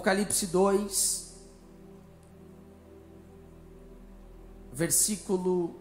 Apocalipse 0.00 0.46
2, 0.46 1.34
versículo 4.72 5.78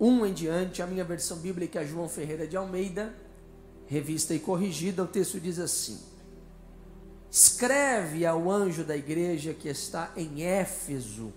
1 0.00 0.24
em 0.24 0.32
diante, 0.32 0.80
a 0.80 0.86
minha 0.86 1.04
versão 1.04 1.36
bíblica 1.36 1.82
é 1.82 1.86
João 1.86 2.08
Ferreira 2.08 2.46
de 2.46 2.56
Almeida, 2.56 3.14
revista 3.84 4.32
e 4.32 4.38
corrigida, 4.38 5.04
o 5.04 5.06
texto 5.06 5.38
diz 5.38 5.58
assim: 5.58 6.00
Escreve 7.30 8.24
ao 8.24 8.50
anjo 8.50 8.84
da 8.84 8.96
igreja 8.96 9.52
que 9.52 9.68
está 9.68 10.10
em 10.16 10.44
Éfeso. 10.44 11.30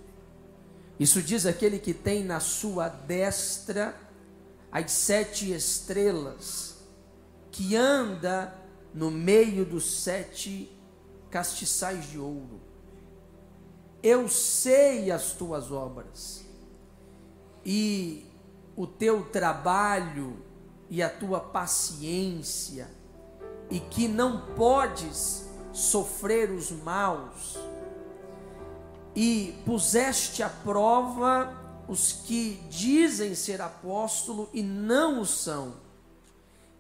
Isso 0.98 1.22
diz 1.22 1.46
aquele 1.46 1.80
que 1.80 1.94
tem 1.94 2.24
na 2.24 2.40
sua 2.40 2.88
destra 2.88 3.94
as 4.72 4.90
sete 4.90 5.52
estrelas, 5.52 6.78
que 7.52 7.76
anda 7.76 8.56
no 8.94 9.12
meio 9.12 9.66
dos 9.66 10.02
sete 10.02 10.77
castiçais 11.30 12.10
de 12.10 12.18
ouro. 12.18 12.62
Eu 14.02 14.30
sei 14.30 15.12
as 15.12 15.34
tuas 15.34 15.72
obras, 15.72 16.46
e 17.66 18.26
o 18.76 18.88
teu 18.88 19.26
trabalho 19.26 20.38
e 20.90 21.04
a 21.04 21.10
tua 21.10 21.40
paciência, 21.40 22.90
e 23.70 23.80
que 23.80 24.08
não 24.08 24.54
podes 24.56 25.46
sofrer 25.74 26.52
os 26.52 26.72
maus, 26.72 27.58
e 29.16 29.60
puseste 29.66 30.44
à 30.44 30.50
prova 30.50 31.54
os 31.88 32.12
que 32.12 32.56
dizem 32.70 33.34
ser 33.34 33.62
apóstolo 33.62 34.50
e 34.54 34.62
não 34.62 35.22
o 35.22 35.26
são, 35.26 35.76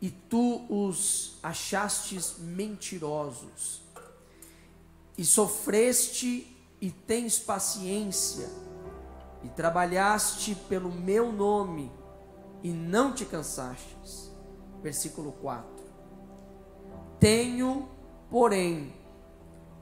e 0.02 0.09
tu 0.09 0.66
os 0.69 1.39
achastes 1.41 2.35
mentirosos, 2.38 3.81
e 5.17 5.25
sofreste 5.25 6.55
e 6.79 6.91
tens 6.91 7.39
paciência, 7.39 8.49
e 9.43 9.49
trabalhaste 9.49 10.55
pelo 10.69 10.91
meu 10.91 11.31
nome, 11.31 11.91
e 12.61 12.69
não 12.69 13.13
te 13.13 13.25
cansastes. 13.25 14.31
Versículo 14.81 15.31
4. 15.31 15.65
Tenho, 17.19 17.89
porém, 18.29 18.93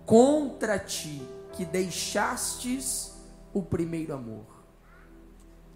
contra 0.06 0.80
ti 0.80 1.22
que 1.54 1.66
deixastes 1.66 3.14
o 3.54 3.62
primeiro 3.62 4.14
amor. 4.14 4.46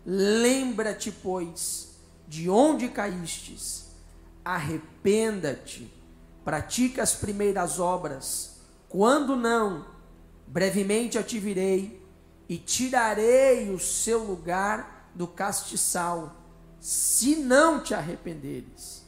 Lembra-te, 0.05 1.11
pois, 1.11 1.99
de 2.27 2.49
onde 2.49 2.89
caístes, 2.89 3.87
arrependa-te, 4.43 5.91
pratica 6.43 7.03
as 7.03 7.13
primeiras 7.13 7.79
obras, 7.79 8.48
quando 8.89 9.35
não, 9.35 9.85
brevemente 10.47 11.15
eu 11.15 11.23
te 11.23 11.39
virei 11.39 12.03
e 12.49 12.57
tirarei 12.57 13.69
o 13.69 13.79
seu 13.79 14.23
lugar 14.23 15.11
do 15.13 15.27
castiçal 15.27 16.35
se 16.79 17.35
não 17.35 17.81
te 17.81 17.93
arrependeres. 17.93 19.03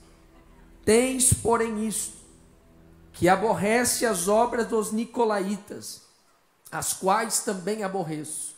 Tens, 0.86 1.34
porém, 1.34 1.88
isto, 1.88 2.18
que 3.14 3.28
aborrece 3.28 4.06
as 4.06 4.28
obras 4.28 4.68
dos 4.68 4.92
nicolaítas, 4.92 6.02
as 6.72 6.94
quais 6.94 7.42
também 7.42 7.84
aborreço. 7.84 8.56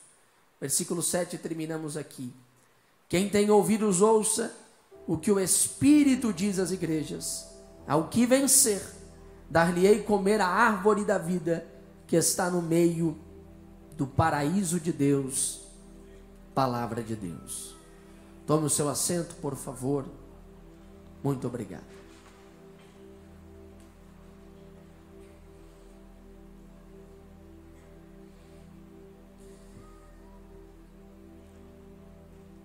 Versículo 0.59 1.01
7, 1.01 1.37
terminamos 1.37 1.97
aqui. 1.97 2.33
Quem 3.07 3.29
tem 3.29 3.49
ouvidos, 3.49 4.01
ouça 4.01 4.55
o 5.05 5.17
que 5.17 5.31
o 5.31 5.39
Espírito 5.39 6.33
diz 6.33 6.59
às 6.59 6.71
igrejas. 6.71 7.47
Ao 7.87 8.07
que 8.07 8.25
vencer, 8.25 8.81
dar-lhe-ei 9.53 10.01
comer 10.01 10.41
a 10.41 10.47
árvore 10.47 11.05
da 11.05 11.19
vida 11.19 11.63
que 12.07 12.15
está 12.15 12.49
no 12.49 12.59
meio 12.59 13.15
do 13.95 14.07
paraíso 14.07 14.79
de 14.79 14.91
Deus. 14.91 15.67
Palavra 16.55 17.03
de 17.03 17.15
Deus. 17.15 17.75
Tome 18.47 18.65
o 18.65 18.69
seu 18.69 18.89
assento, 18.89 19.35
por 19.35 19.55
favor. 19.55 20.05
Muito 21.23 21.45
obrigado. 21.45 21.83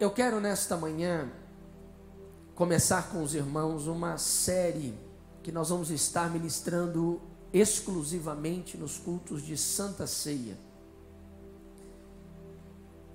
Eu 0.00 0.10
quero 0.10 0.40
nesta 0.40 0.74
manhã 0.74 1.30
começar 2.54 3.10
com 3.10 3.22
os 3.22 3.34
irmãos 3.34 3.86
uma 3.86 4.16
série 4.16 5.07
que 5.48 5.52
nós 5.52 5.70
vamos 5.70 5.90
estar 5.90 6.30
ministrando 6.30 7.22
exclusivamente 7.54 8.76
nos 8.76 8.98
cultos 8.98 9.42
de 9.42 9.56
Santa 9.56 10.06
Ceia. 10.06 10.58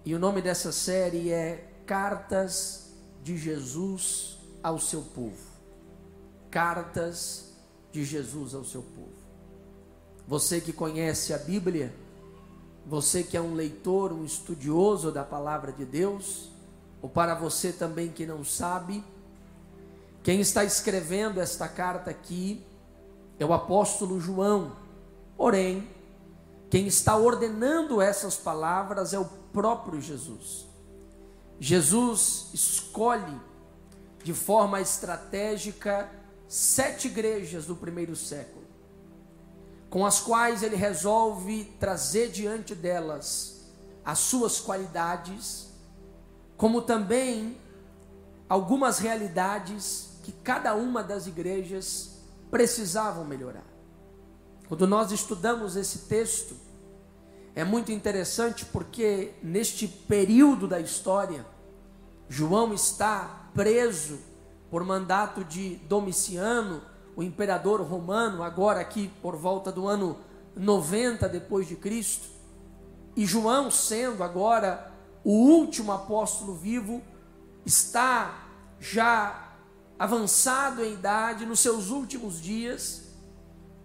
E 0.04 0.16
o 0.16 0.18
nome 0.18 0.42
dessa 0.42 0.72
série 0.72 1.30
é 1.30 1.72
cartas 1.86 2.92
de 3.22 3.38
Jesus 3.38 4.40
ao 4.64 4.80
seu 4.80 5.04
povo. 5.04 5.38
Cartas 6.50 7.54
de 7.92 8.04
Jesus 8.04 8.56
ao 8.56 8.66
seu 8.66 8.82
povo. 8.82 9.14
Você 10.28 10.60
que 10.60 10.74
conhece 10.74 11.36
a 11.36 11.38
Bíblia, 11.38 11.94
você 12.84 13.22
que 13.22 13.38
é 13.38 13.42
um 13.42 13.54
leitor, 13.54 14.12
um 14.12 14.26
estudioso 14.26 15.12
da 15.12 15.24
palavra 15.24 15.72
de 15.72 15.86
Deus, 15.86 16.50
ou 17.00 17.08
para 17.08 17.36
você 17.36 17.72
também 17.72 18.10
que 18.10 18.26
não 18.26 18.44
sabe, 18.44 19.04
quem 20.24 20.40
está 20.40 20.64
escrevendo 20.64 21.42
esta 21.42 21.68
carta 21.68 22.10
aqui 22.10 22.66
é 23.38 23.46
o 23.46 23.52
apóstolo 23.52 24.22
João. 24.22 24.72
Porém, 25.36 25.90
quem 26.70 26.88
está 26.88 27.18
ordenando 27.18 28.02
essas 28.02 28.38
palavras 28.38 29.14
é 29.14 29.20
o 29.20 29.26
próprio 29.52 30.00
Jesus. 30.00 30.66
Jesus 31.60 32.48
escolhe 32.54 33.38
de 34.24 34.34
forma 34.34 34.80
estratégica 34.80 36.10
sete 36.48 37.08
igrejas 37.08 37.66
do 37.66 37.76
primeiro 37.76 38.16
século, 38.16 38.64
com 39.90 40.06
as 40.06 40.22
quais 40.22 40.64
ele 40.64 40.78
resolve 40.78 41.66
trazer 41.80 42.32
diante 42.32 42.74
delas 42.74 43.70
as 44.06 44.20
suas 44.20 44.60
qualidades, 44.60 45.68
como 46.56 46.82
também 46.82 47.58
algumas 48.48 49.00
realidades 49.00 50.13
que 50.24 50.32
cada 50.32 50.74
uma 50.74 51.04
das 51.04 51.28
igrejas 51.28 52.18
precisavam 52.50 53.26
melhorar. 53.26 53.66
Quando 54.68 54.88
nós 54.88 55.12
estudamos 55.12 55.76
esse 55.76 56.08
texto, 56.08 56.56
é 57.54 57.64
muito 57.64 57.92
interessante 57.92 58.66
porque 58.66 59.34
neste 59.44 59.88
período 59.88 60.68
da 60.68 60.80
história, 60.80 61.46
João 62.30 62.74
está 62.74 63.50
preso 63.54 64.18
por 64.72 64.84
mandato 64.84 65.44
de 65.44 65.76
Domiciano, 65.88 66.82
o 67.16 67.22
imperador 67.22 67.82
romano, 67.82 68.42
agora 68.42 68.80
aqui 68.80 69.12
por 69.22 69.36
volta 69.36 69.72
do 69.72 69.88
ano 69.88 70.18
90 70.56 71.28
depois 71.30 71.68
de 71.68 71.76
Cristo. 71.76 72.28
E 73.16 73.26
João, 73.26 73.70
sendo 73.70 74.24
agora 74.24 74.92
o 75.24 75.32
último 75.32 75.92
apóstolo 75.92 76.56
vivo, 76.56 77.02
está 77.66 78.48
já 78.80 79.53
avançado 79.98 80.84
em 80.84 80.94
idade, 80.94 81.46
nos 81.46 81.60
seus 81.60 81.90
últimos 81.90 82.42
dias, 82.42 83.04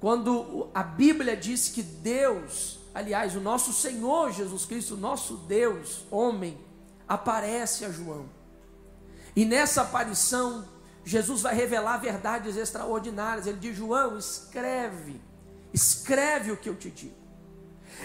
quando 0.00 0.68
a 0.74 0.82
Bíblia 0.82 1.36
diz 1.36 1.68
que 1.68 1.82
Deus 1.82 2.78
aliás, 2.98 3.36
o 3.36 3.40
nosso 3.40 3.72
Senhor 3.72 4.32
Jesus 4.32 4.64
Cristo, 4.64 4.96
nosso 4.96 5.36
Deus, 5.36 6.04
homem, 6.10 6.58
aparece 7.06 7.84
a 7.84 7.90
João. 7.90 8.28
E 9.36 9.44
nessa 9.44 9.82
aparição, 9.82 10.66
Jesus 11.04 11.42
vai 11.42 11.54
revelar 11.54 11.98
verdades 11.98 12.56
extraordinárias. 12.56 13.46
Ele 13.46 13.58
diz: 13.58 13.76
João, 13.76 14.18
escreve, 14.18 15.20
escreve 15.72 16.50
o 16.50 16.56
que 16.56 16.68
eu 16.68 16.74
te 16.74 16.90
digo. 16.90 17.14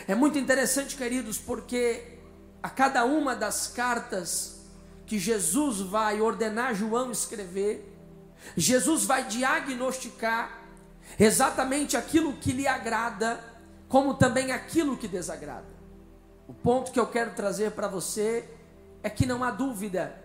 É 0.07 0.13
muito 0.13 0.37
interessante, 0.37 0.95
queridos, 0.95 1.39
porque 1.39 2.19
a 2.61 2.69
cada 2.69 3.03
uma 3.03 3.35
das 3.35 3.67
cartas 3.67 4.61
que 5.07 5.17
Jesus 5.17 5.81
vai 5.81 6.21
ordenar 6.21 6.75
João 6.75 7.11
escrever, 7.11 7.92
Jesus 8.55 9.05
vai 9.05 9.25
diagnosticar 9.25 10.63
exatamente 11.19 11.97
aquilo 11.97 12.33
que 12.33 12.51
lhe 12.51 12.67
agrada 12.67 13.43
como 13.87 14.15
também 14.15 14.51
aquilo 14.51 14.97
que 14.97 15.07
desagrada. 15.07 15.73
O 16.47 16.53
ponto 16.53 16.91
que 16.91 16.99
eu 16.99 17.07
quero 17.07 17.35
trazer 17.35 17.71
para 17.71 17.87
você 17.87 18.47
é 19.01 19.09
que 19.09 19.25
não 19.25 19.43
há 19.43 19.51
dúvida 19.51 20.19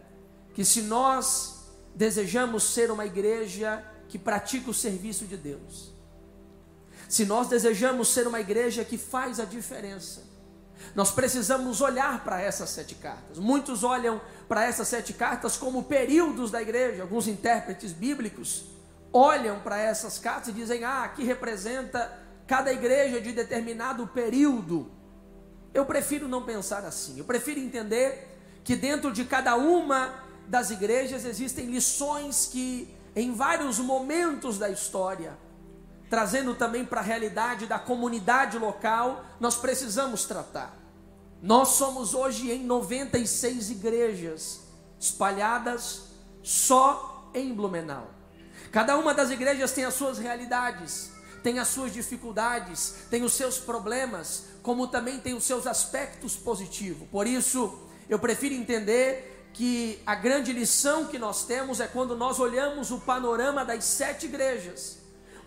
que 0.54 0.64
se 0.64 0.82
nós 0.82 1.66
desejamos 1.94 2.62
ser 2.62 2.90
uma 2.90 3.04
igreja 3.04 3.84
que 4.08 4.18
pratica 4.18 4.70
o 4.70 4.74
serviço 4.74 5.26
de 5.26 5.36
Deus, 5.36 5.92
se 7.08 7.24
nós 7.24 7.48
desejamos 7.48 8.08
ser 8.08 8.26
uma 8.26 8.40
igreja 8.40 8.84
que 8.84 8.98
faz 8.98 9.38
a 9.38 9.44
diferença, 9.44 10.22
nós 10.94 11.10
precisamos 11.10 11.80
olhar 11.80 12.24
para 12.24 12.40
essas 12.40 12.70
sete 12.70 12.94
cartas. 12.94 13.38
Muitos 13.38 13.84
olham 13.84 14.20
para 14.48 14.64
essas 14.64 14.88
sete 14.88 15.12
cartas 15.12 15.56
como 15.56 15.84
períodos 15.84 16.50
da 16.50 16.60
igreja, 16.60 17.02
alguns 17.02 17.28
intérpretes 17.28 17.92
bíblicos 17.92 18.78
olham 19.12 19.60
para 19.60 19.78
essas 19.78 20.18
cartas 20.18 20.48
e 20.48 20.52
dizem: 20.52 20.84
ah, 20.84 21.04
aqui 21.04 21.24
representa 21.24 22.18
cada 22.46 22.72
igreja 22.72 23.20
de 23.20 23.32
determinado 23.32 24.06
período. 24.06 24.90
Eu 25.72 25.84
prefiro 25.84 26.26
não 26.28 26.42
pensar 26.44 26.84
assim. 26.84 27.18
Eu 27.18 27.24
prefiro 27.24 27.60
entender 27.60 28.36
que 28.64 28.74
dentro 28.74 29.12
de 29.12 29.24
cada 29.24 29.56
uma 29.56 30.14
das 30.46 30.70
igrejas 30.70 31.24
existem 31.24 31.66
lições 31.66 32.48
que, 32.50 32.94
em 33.14 33.34
vários 33.34 33.78
momentos 33.78 34.58
da 34.58 34.70
história, 34.70 35.36
trazendo 36.08 36.54
também 36.54 36.84
para 36.84 37.00
a 37.00 37.04
realidade 37.04 37.66
da 37.66 37.78
comunidade 37.78 38.58
local, 38.58 39.24
nós 39.38 39.56
precisamos 39.56 40.24
tratar. 40.24 40.76
Nós 41.42 41.68
somos 41.70 42.14
hoje 42.14 42.50
em 42.50 42.64
96 42.64 43.70
igrejas 43.70 44.60
espalhadas 44.98 46.04
só 46.42 47.30
em 47.34 47.54
Blumenau. 47.54 48.10
Cada 48.72 48.96
uma 48.98 49.14
das 49.14 49.30
igrejas 49.30 49.72
tem 49.72 49.84
as 49.84 49.94
suas 49.94 50.18
realidades, 50.18 51.12
tem 51.42 51.58
as 51.58 51.68
suas 51.68 51.92
dificuldades, 51.92 52.94
tem 53.08 53.22
os 53.22 53.32
seus 53.32 53.58
problemas, 53.58 54.44
como 54.62 54.88
também 54.88 55.20
tem 55.20 55.34
os 55.34 55.44
seus 55.44 55.66
aspectos 55.66 56.36
positivos. 56.36 57.08
Por 57.08 57.26
isso, 57.26 57.78
eu 58.08 58.18
prefiro 58.18 58.54
entender 58.54 59.48
que 59.52 60.00
a 60.04 60.14
grande 60.14 60.52
lição 60.52 61.06
que 61.06 61.18
nós 61.18 61.44
temos 61.44 61.80
é 61.80 61.86
quando 61.86 62.16
nós 62.16 62.38
olhamos 62.38 62.90
o 62.90 63.00
panorama 63.00 63.64
das 63.64 63.84
sete 63.84 64.26
igrejas, 64.26 64.97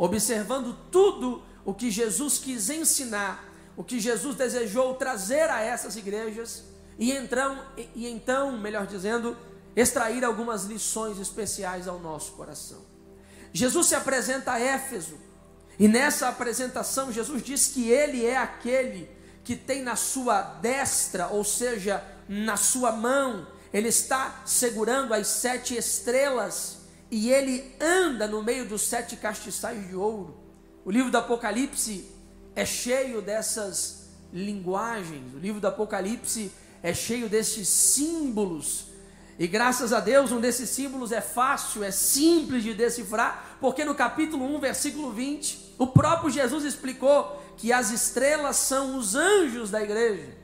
observando 0.02 0.76
tudo 0.90 1.44
o 1.64 1.76
que 1.76 1.92
Jesus 1.92 2.40
quis 2.40 2.72
ensinar, 2.72 3.48
o 3.78 3.84
que 3.84 4.00
Jesus 4.00 4.36
desejou 4.36 4.96
trazer 4.96 5.48
a 5.52 5.62
essas 5.62 5.96
igrejas, 5.96 6.64
e 6.98 7.12
então, 7.12 7.64
e 7.94 8.08
então, 8.08 8.58
melhor 8.58 8.88
dizendo, 8.88 9.38
extrair 9.76 10.26
algumas 10.26 10.64
lições 10.64 11.20
especiais 11.20 11.88
ao 11.88 12.00
nosso 12.00 12.32
coração. 12.32 12.84
Jesus 13.54 13.90
se 13.90 13.96
apresenta 13.96 14.54
a 14.54 14.60
Éfeso, 14.60 15.20
e 15.78 15.88
nessa 15.88 16.30
apresentação, 16.30 17.12
Jesus 17.12 17.44
diz 17.44 17.68
que 17.68 17.92
ele 17.92 18.26
é 18.26 18.38
aquele 18.38 19.08
que 19.44 19.56
tem 19.56 19.84
na 19.84 19.96
sua 19.96 20.42
destra, 20.42 21.28
ou 21.28 21.44
seja, 21.44 22.04
na 22.28 22.58
sua 22.58 22.92
mão, 22.92 23.46
ele 23.72 23.90
está 23.90 24.42
segurando 24.48 25.14
as 25.14 25.28
sete 25.28 25.78
estrelas 25.78 26.81
e 27.12 27.30
ele 27.30 27.76
anda 27.80 28.26
no 28.26 28.42
meio 28.42 28.66
dos 28.66 28.84
sete 28.84 29.18
castiçais 29.18 29.86
de 29.88 29.96
ouro. 29.96 30.38
O 30.86 30.90
livro 30.90 31.12
do 31.12 31.18
Apocalipse 31.18 32.10
é 32.56 32.66
cheio 32.66 33.22
dessas 33.22 34.10
linguagens, 34.34 35.34
o 35.34 35.38
livro 35.38 35.60
do 35.60 35.68
Apocalipse 35.68 36.52
é 36.82 36.94
cheio 36.94 37.28
desses 37.28 37.68
símbolos. 37.68 38.86
E 39.38 39.46
graças 39.46 39.92
a 39.92 40.00
Deus, 40.00 40.32
um 40.32 40.40
desses 40.40 40.70
símbolos 40.70 41.12
é 41.12 41.20
fácil, 41.20 41.84
é 41.84 41.92
simples 41.92 42.64
de 42.64 42.74
decifrar, 42.74 43.58
porque 43.60 43.84
no 43.84 43.94
capítulo 43.94 44.46
1, 44.56 44.60
versículo 44.60 45.12
20, 45.12 45.76
o 45.78 45.88
próprio 45.88 46.30
Jesus 46.30 46.64
explicou 46.64 47.42
que 47.58 47.74
as 47.74 47.92
estrelas 47.92 48.56
são 48.56 48.98
os 48.98 49.16
anjos 49.16 49.70
da 49.70 49.82
igreja 49.84 50.41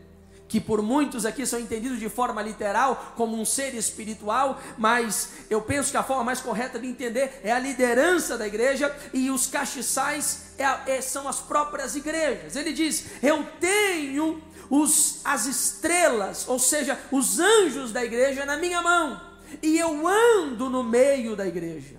que 0.47 0.61
por 0.61 0.81
muitos 0.81 1.25
aqui 1.25 1.45
são 1.45 1.59
entendidos 1.59 1.99
de 1.99 2.09
forma 2.09 2.41
literal 2.41 3.13
como 3.15 3.39
um 3.39 3.43
ser 3.43 3.73
espiritual, 3.75 4.61
mas 4.77 5.31
eu 5.49 5.61
penso 5.61 5.91
que 5.91 5.97
a 5.97 6.03
forma 6.03 6.23
mais 6.23 6.39
correta 6.39 6.79
de 6.79 6.87
entender 6.87 7.41
é 7.43 7.51
a 7.51 7.59
liderança 7.59 8.37
da 8.37 8.47
igreja 8.47 8.95
e 9.13 9.29
os 9.29 9.47
castiçais 9.47 10.53
é, 10.57 10.97
é, 10.97 11.01
são 11.01 11.27
as 11.27 11.39
próprias 11.39 11.95
igrejas. 11.95 12.55
Ele 12.55 12.71
diz: 12.71 13.05
Eu 13.21 13.45
tenho 13.59 14.41
os, 14.69 15.19
as 15.23 15.45
estrelas, 15.45 16.47
ou 16.47 16.59
seja, 16.59 16.99
os 17.11 17.39
anjos 17.39 17.91
da 17.91 18.03
igreja 18.03 18.45
na 18.45 18.57
minha 18.57 18.81
mão, 18.81 19.21
e 19.61 19.77
eu 19.77 20.07
ando 20.07 20.69
no 20.69 20.83
meio 20.83 21.35
da 21.35 21.45
igreja. 21.45 21.97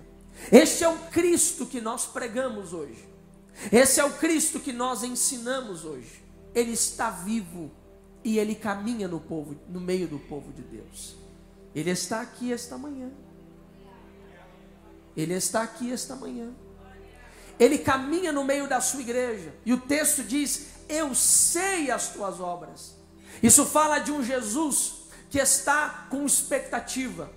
Este 0.51 0.83
é 0.83 0.87
o 0.87 0.97
Cristo 1.11 1.65
que 1.65 1.81
nós 1.81 2.05
pregamos 2.05 2.73
hoje. 2.73 3.07
Esse 3.71 3.99
é 3.99 4.05
o 4.05 4.13
Cristo 4.13 4.59
que 4.59 4.71
nós 4.71 5.03
ensinamos 5.03 5.83
hoje. 5.83 6.23
Ele 6.55 6.71
está 6.71 7.09
vivo 7.09 7.69
e 8.23 8.37
ele 8.37 8.55
caminha 8.55 9.07
no 9.07 9.19
povo, 9.19 9.55
no 9.67 9.79
meio 9.79 10.07
do 10.07 10.19
povo 10.19 10.51
de 10.51 10.61
Deus. 10.61 11.15
Ele 11.73 11.89
está 11.89 12.21
aqui 12.21 12.51
esta 12.51 12.77
manhã. 12.77 13.09
Ele 15.15 15.33
está 15.33 15.61
aqui 15.63 15.91
esta 15.91 16.15
manhã. 16.15 16.51
Ele 17.59 17.77
caminha 17.77 18.31
no 18.31 18.43
meio 18.43 18.67
da 18.67 18.79
sua 18.81 19.01
igreja. 19.01 19.53
E 19.65 19.73
o 19.73 19.79
texto 19.79 20.23
diz: 20.23 20.67
Eu 20.87 21.13
sei 21.13 21.91
as 21.91 22.09
tuas 22.09 22.39
obras. 22.39 22.95
Isso 23.41 23.65
fala 23.65 23.99
de 23.99 24.11
um 24.11 24.23
Jesus 24.23 25.07
que 25.29 25.39
está 25.39 26.07
com 26.09 26.25
expectativa. 26.25 27.29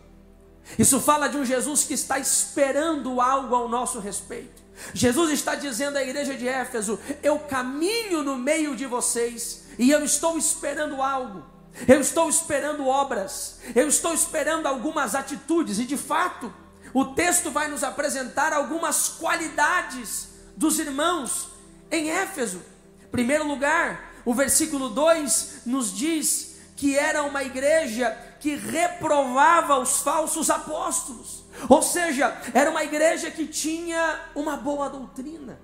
Isso 0.78 1.00
fala 1.00 1.28
de 1.28 1.36
um 1.36 1.44
Jesus 1.44 1.84
que 1.84 1.94
está 1.94 2.18
esperando 2.18 3.20
algo 3.20 3.54
ao 3.54 3.68
nosso 3.68 3.98
respeito. 3.98 4.62
Jesus 4.94 5.30
está 5.30 5.54
dizendo 5.54 5.96
à 5.96 6.02
igreja 6.02 6.34
de 6.34 6.48
Éfeso: 6.48 6.98
Eu 7.22 7.38
caminho 7.40 8.22
no 8.22 8.36
meio 8.36 8.74
de 8.74 8.86
vocês 8.86 9.61
e 9.78 9.90
eu 9.90 10.04
estou 10.04 10.38
esperando 10.38 11.02
algo. 11.02 11.52
Eu 11.88 12.00
estou 12.00 12.28
esperando 12.28 12.86
obras, 12.86 13.58
eu 13.74 13.88
estou 13.88 14.12
esperando 14.12 14.66
algumas 14.66 15.14
atitudes, 15.14 15.78
e 15.78 15.84
de 15.84 15.96
fato, 15.96 16.52
o 16.92 17.06
texto 17.06 17.50
vai 17.50 17.68
nos 17.68 17.82
apresentar 17.82 18.52
algumas 18.52 19.08
qualidades 19.08 20.28
dos 20.54 20.78
irmãos 20.78 21.48
em 21.90 22.10
Éfeso. 22.10 22.60
Em 23.02 23.08
primeiro 23.08 23.46
lugar, 23.46 24.12
o 24.24 24.34
versículo 24.34 24.90
2 24.90 25.62
nos 25.64 25.96
diz 25.96 26.56
que 26.76 26.96
era 26.96 27.22
uma 27.22 27.42
igreja 27.42 28.10
que 28.40 28.54
reprovava 28.56 29.78
os 29.78 30.02
falsos 30.02 30.50
apóstolos, 30.50 31.44
ou 31.68 31.82
seja, 31.82 32.36
era 32.52 32.70
uma 32.70 32.82
igreja 32.82 33.30
que 33.30 33.46
tinha 33.46 34.20
uma 34.34 34.56
boa 34.56 34.90
doutrina. 34.90 35.58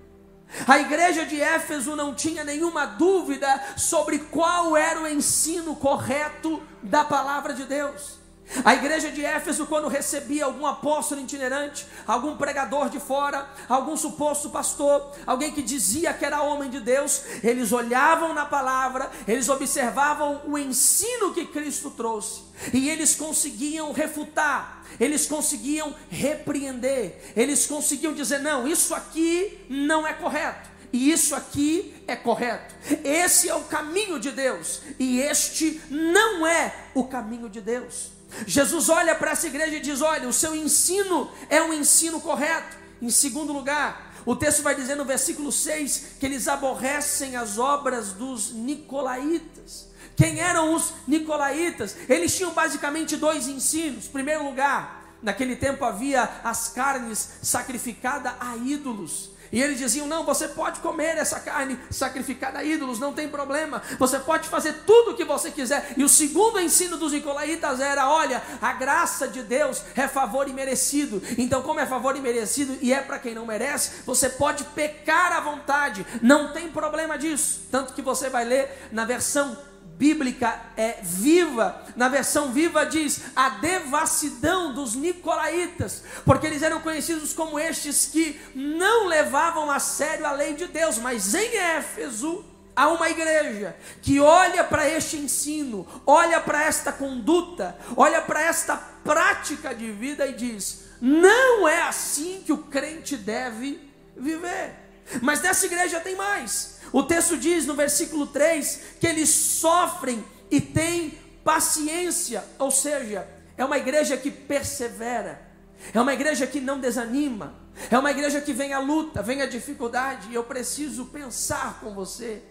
A 0.67 0.79
igreja 0.79 1.27
de 1.27 1.41
Éfeso 1.41 1.95
não 1.95 2.15
tinha 2.15 2.45
nenhuma 2.45 2.87
dúvida 2.87 3.63
sobre 3.77 4.19
qual 4.19 4.77
era 4.77 5.01
o 5.01 5.07
ensino 5.07 5.77
correto 5.77 6.63
da 6.83 7.05
palavra 7.05 7.53
de 7.53 7.65
Deus. 7.65 8.18
A 8.65 8.75
igreja 8.75 9.11
de 9.11 9.25
Éfeso, 9.25 9.67
quando 9.67 9.89
recebia 9.89 10.47
algum 10.47 10.67
apóstolo 10.67 11.21
itinerante, 11.21 11.87
algum 12.07 12.37
pregador 12.37 12.89
de 12.89 12.99
fora, 12.99 13.49
algum 13.69 13.97
suposto 13.97 14.51
pastor, 14.51 15.13
alguém 15.27 15.53
que 15.53 15.63
dizia 15.63 16.15
que 16.15 16.25
era 16.25 16.43
homem 16.43 16.71
de 16.71 16.81
Deus, 16.81 17.23
eles 17.43 17.73
olhavam 17.73 18.33
na 18.33 18.47
palavra, 18.47 19.11
eles 19.27 19.49
observavam 19.49 20.43
o 20.47 20.57
ensino 20.57 21.35
que 21.35 21.47
Cristo 21.47 21.91
trouxe 21.91 22.43
e 22.73 22.89
eles 22.89 23.15
conseguiam 23.15 23.93
refutar, 23.93 24.83
eles 24.99 25.27
conseguiam 25.27 25.95
repreender, 26.09 27.33
eles 27.37 27.67
conseguiam 27.67 28.13
dizer: 28.15 28.39
não, 28.39 28.67
isso 28.67 28.95
aqui 28.95 29.67
não 29.69 30.07
é 30.07 30.13
correto. 30.15 30.79
E 30.91 31.13
isso 31.13 31.35
aqui 31.35 31.95
é 32.07 32.17
correto. 32.17 32.75
Esse 33.05 33.47
é 33.51 33.55
o 33.55 33.65
caminho 33.65 34.19
de 34.19 34.31
Deus. 34.31 34.81
E 34.99 35.21
este 35.21 35.83
não 35.91 36.47
é 36.47 36.75
o 36.95 37.05
caminho 37.05 37.51
de 37.51 37.61
Deus. 37.61 38.18
Jesus 38.47 38.89
olha 38.89 39.15
para 39.15 39.33
essa 39.33 39.47
igreja 39.47 39.77
e 39.77 39.81
diz: 39.81 40.01
Olha, 40.01 40.29
o 40.29 40.33
seu 40.33 40.55
ensino 40.55 41.31
é 41.49 41.63
um 41.63 41.73
ensino 41.73 42.21
correto. 42.21 42.77
Em 43.01 43.11
segundo 43.11 43.53
lugar, 43.53 44.15
o 44.27 44.37
texto 44.37 44.63
vai 44.63 44.75
dizer 44.75 44.95
no 44.95 45.05
versículo 45.05 45.51
6 45.51 46.17
que 46.21 46.27
eles 46.27 46.49
aborrecem 46.49 47.37
as 47.37 47.59
obras 47.59 48.13
dos 48.13 48.53
nicolaítas. 48.53 49.89
Quem 50.17 50.41
eram 50.41 50.75
os 50.75 50.93
nicolaítas? 51.07 51.97
Eles 52.09 52.37
tinham 52.37 52.53
basicamente 52.53 53.17
dois 53.17 53.47
ensinos. 53.47 54.07
Em 54.07 54.11
primeiro 54.11 54.45
lugar, 54.45 55.17
naquele 55.23 55.55
tempo 55.55 55.85
havia 55.85 56.29
as 56.43 56.69
carnes 56.69 57.35
sacrificadas 57.41 58.35
a 58.41 58.57
ídolos. 58.57 59.31
E 59.53 59.63
eles 59.63 59.79
diziam: 59.79 60.07
não, 60.07 60.25
você 60.25 60.49
pode 60.49 60.81
comer 60.81 61.17
essa 61.17 61.41
carne 61.41 61.79
sacrificada 61.91 62.59
a 62.59 62.65
ídolos, 62.65 62.99
não 62.99 63.13
tem 63.13 63.29
problema. 63.29 63.83
Você 63.99 64.19
pode 64.19 64.49
fazer 64.49 64.73
tudo 64.87 65.13
o 65.13 65.15
que 65.15 65.25
você 65.25 65.51
quiser. 65.51 65.95
E 65.97 66.05
o 66.05 66.09
segundo 66.09 66.61
ensino 66.61 66.97
dos 66.97 67.13
Nicolaitas 67.13 67.81
era: 67.81 68.09
olha, 68.09 68.43
a 68.61 68.73
graça 68.73 69.29
de 69.29 69.43
Deus 69.43 69.83
é 69.97 70.07
favor 70.07 70.49
imerecido. 70.49 71.23
Então, 71.37 71.63
como 71.63 71.81
é 71.81 71.87
favor 71.87 72.17
imerecido 72.17 72.77
e 72.81 72.93
é 72.93 73.01
para 73.01 73.19
quem 73.19 73.35
não 73.35 73.47
merece, 73.47 74.03
você 74.05 74.29
pode 74.29 74.65
pecar 74.65 75.33
à 75.33 75.41
vontade, 75.41 76.07
não 76.23 76.53
tem 76.53 76.69
problema 76.69 77.17
disso. 77.19 77.63
Tanto 77.71 77.93
que 77.93 78.03
você 78.03 78.29
vai 78.29 78.45
ler 78.45 78.89
na 78.93 79.05
versão 79.05 79.57
bíblica 79.99 80.61
é 80.77 80.99
viva, 81.03 81.85
na 81.97 82.09
versão 82.09 82.53
viva 82.53 82.87
diz 82.87 83.21
a 83.35 83.49
devassidão 83.49 84.73
dos 84.73 84.95
nicolaítas, 84.95 86.05
porque 86.25 86.47
eles 86.47 86.63
eram 86.63 86.81
conhecidos 86.81 87.33
como 87.33 87.59
estes 87.59 88.07
que 88.07 88.41
não 88.55 89.09
levavam 89.09 89.69
a 89.69 89.81
sério 89.81 90.25
a 90.25 90.31
lei 90.31 90.55
de 90.55 90.69
Deus, 90.69 90.99
mas 90.99 91.35
em 91.35 91.57
Éfeso 91.57 92.45
há 92.77 92.89
uma 92.89 93.11
igreja 93.11 93.77
que 94.01 94.21
olha 94.21 94.63
para 94.63 94.89
este 94.89 95.17
ensino, 95.17 95.85
olha 96.07 96.41
para 96.41 96.63
esta 96.63 96.93
conduta, 96.93 97.77
olha 97.97 98.23
para 98.23 98.41
esta 98.43 98.77
prática 98.77 99.75
de 99.75 99.91
vida 99.91 100.25
e 100.29 100.33
diz: 100.33 100.85
não 101.01 101.67
é 101.67 101.83
assim 101.83 102.41
que 102.47 102.53
o 102.53 102.59
crente 102.59 103.17
deve 103.17 103.81
viver. 104.17 104.75
Mas 105.23 105.41
nessa 105.41 105.67
igreja 105.67 105.99
tem 105.99 106.15
mais. 106.15 106.78
O 106.93 107.03
texto 107.03 107.37
diz 107.37 107.67
no 107.67 107.75
versículo 107.75 108.27
3 108.27 108.81
que 109.01 109.07
eles 109.07 109.29
sofrem 109.29 110.25
e 110.51 110.61
têm 110.61 111.19
paciência, 111.45 112.45
ou 112.59 112.71
seja, 112.71 113.27
é 113.57 113.65
uma 113.65 113.79
igreja 113.79 114.17
que 114.17 114.31
persevera, 114.31 115.49
É 115.95 116.01
uma 116.01 116.13
igreja 116.13 116.47
que 116.47 116.61
não 116.61 116.79
desanima. 116.81 117.55
É 117.91 117.99
uma 117.99 118.11
igreja 118.11 118.41
que 118.41 118.53
vem 118.53 118.73
a 118.73 118.81
luta, 118.81 119.23
vem 119.23 119.43
a 119.43 119.47
dificuldade. 119.47 120.29
E 120.31 120.35
eu 120.35 120.43
preciso 120.45 121.07
pensar 121.07 121.79
com 121.81 121.95
você 121.95 122.43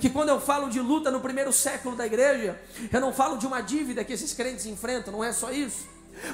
que 0.00 0.10
quando 0.10 0.30
eu 0.30 0.40
falo 0.40 0.68
de 0.68 0.80
luta 0.80 1.10
no 1.10 1.20
primeiro 1.20 1.52
século 1.52 1.94
da 1.94 2.06
igreja, 2.06 2.60
eu 2.92 3.00
não 3.00 3.12
falo 3.12 3.36
de 3.36 3.46
uma 3.46 3.60
dívida 3.60 4.02
que 4.02 4.12
esses 4.12 4.32
crentes 4.32 4.66
enfrentam, 4.66 5.12
não 5.12 5.22
é 5.22 5.32
só 5.32 5.52
isso. 5.52 5.86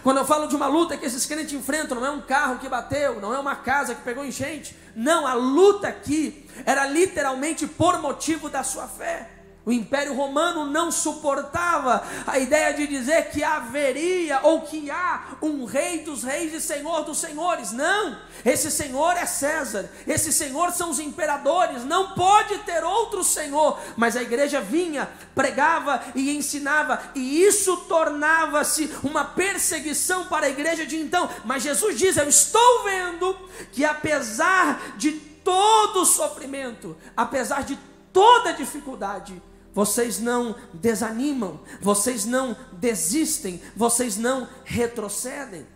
Quando 0.02 0.18
eu 0.18 0.24
falo 0.24 0.46
de 0.46 0.54
uma 0.54 0.66
luta 0.66 0.96
que 0.96 1.06
esses 1.06 1.26
crentes 1.26 1.52
enfrentam, 1.52 1.98
não 1.98 2.06
é 2.06 2.10
um 2.10 2.20
carro 2.20 2.58
que 2.58 2.68
bateu, 2.68 3.20
não 3.20 3.34
é 3.34 3.38
uma 3.38 3.56
casa 3.56 3.94
que 3.94 4.02
pegou 4.02 4.24
enchente. 4.24 4.76
Não, 4.94 5.26
a 5.26 5.34
luta 5.34 5.88
aqui 5.88 6.46
era 6.64 6.86
literalmente 6.86 7.66
por 7.66 8.00
motivo 8.00 8.48
da 8.48 8.62
sua 8.62 8.86
fé. 8.86 9.39
O 9.70 9.72
Império 9.72 10.16
Romano 10.16 10.66
não 10.66 10.90
suportava 10.90 12.02
a 12.26 12.40
ideia 12.40 12.74
de 12.74 12.88
dizer 12.88 13.30
que 13.30 13.44
haveria 13.44 14.40
ou 14.42 14.62
que 14.62 14.90
há 14.90 15.36
um 15.40 15.64
rei 15.64 16.00
dos 16.00 16.24
reis 16.24 16.52
e 16.52 16.60
senhor 16.60 17.04
dos 17.04 17.18
senhores. 17.18 17.70
Não, 17.70 18.18
esse 18.44 18.68
senhor 18.68 19.16
é 19.16 19.24
César, 19.26 19.88
esse 20.08 20.32
senhor 20.32 20.72
são 20.72 20.90
os 20.90 20.98
imperadores, 20.98 21.84
não 21.84 22.16
pode 22.16 22.58
ter 22.64 22.82
outro 22.82 23.22
senhor. 23.22 23.78
Mas 23.96 24.16
a 24.16 24.22
igreja 24.22 24.60
vinha, 24.60 25.08
pregava 25.36 26.02
e 26.16 26.36
ensinava, 26.36 27.00
e 27.14 27.40
isso 27.40 27.76
tornava-se 27.88 28.92
uma 29.04 29.24
perseguição 29.24 30.26
para 30.26 30.46
a 30.46 30.50
igreja 30.50 30.84
de 30.84 30.96
então. 30.96 31.30
Mas 31.44 31.62
Jesus 31.62 31.96
diz: 31.96 32.16
Eu 32.16 32.28
estou 32.28 32.82
vendo 32.82 33.38
que 33.70 33.84
apesar 33.84 34.96
de 34.96 35.12
todo 35.12 36.04
sofrimento, 36.04 36.96
apesar 37.16 37.62
de 37.62 37.78
toda 38.12 38.52
dificuldade, 38.52 39.40
vocês 39.72 40.18
não 40.18 40.54
desanimam, 40.74 41.60
vocês 41.80 42.24
não 42.24 42.56
desistem, 42.72 43.62
vocês 43.76 44.16
não 44.16 44.48
retrocedem. 44.64 45.66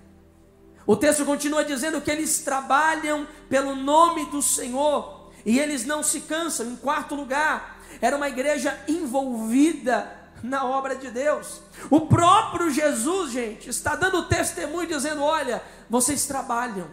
O 0.87 0.97
texto 0.97 1.25
continua 1.25 1.65
dizendo 1.65 2.01
que 2.01 2.11
eles 2.11 2.41
trabalham 2.41 3.27
pelo 3.49 3.75
nome 3.75 4.27
do 4.27 4.43
Senhor 4.43 5.31
e 5.47 5.59
eles 5.59 5.85
não 5.85 6.03
se 6.03 6.21
cansam. 6.23 6.67
Em 6.67 6.77
quarto 6.77 7.15
lugar, 7.15 7.81
era 8.01 8.17
uma 8.17 8.29
igreja 8.29 8.79
envolvida 8.87 10.11
na 10.43 10.65
obra 10.65 10.95
de 10.95 11.11
Deus. 11.11 11.63
O 11.89 12.03
próprio 12.03 12.71
Jesus, 12.71 13.33
gente, 13.33 13.71
está 13.71 13.97
dando 13.97 14.29
testemunho 14.29 14.87
dizendo: 14.87 15.23
olha, 15.23 15.63
vocês 15.89 16.27
trabalham, 16.27 16.89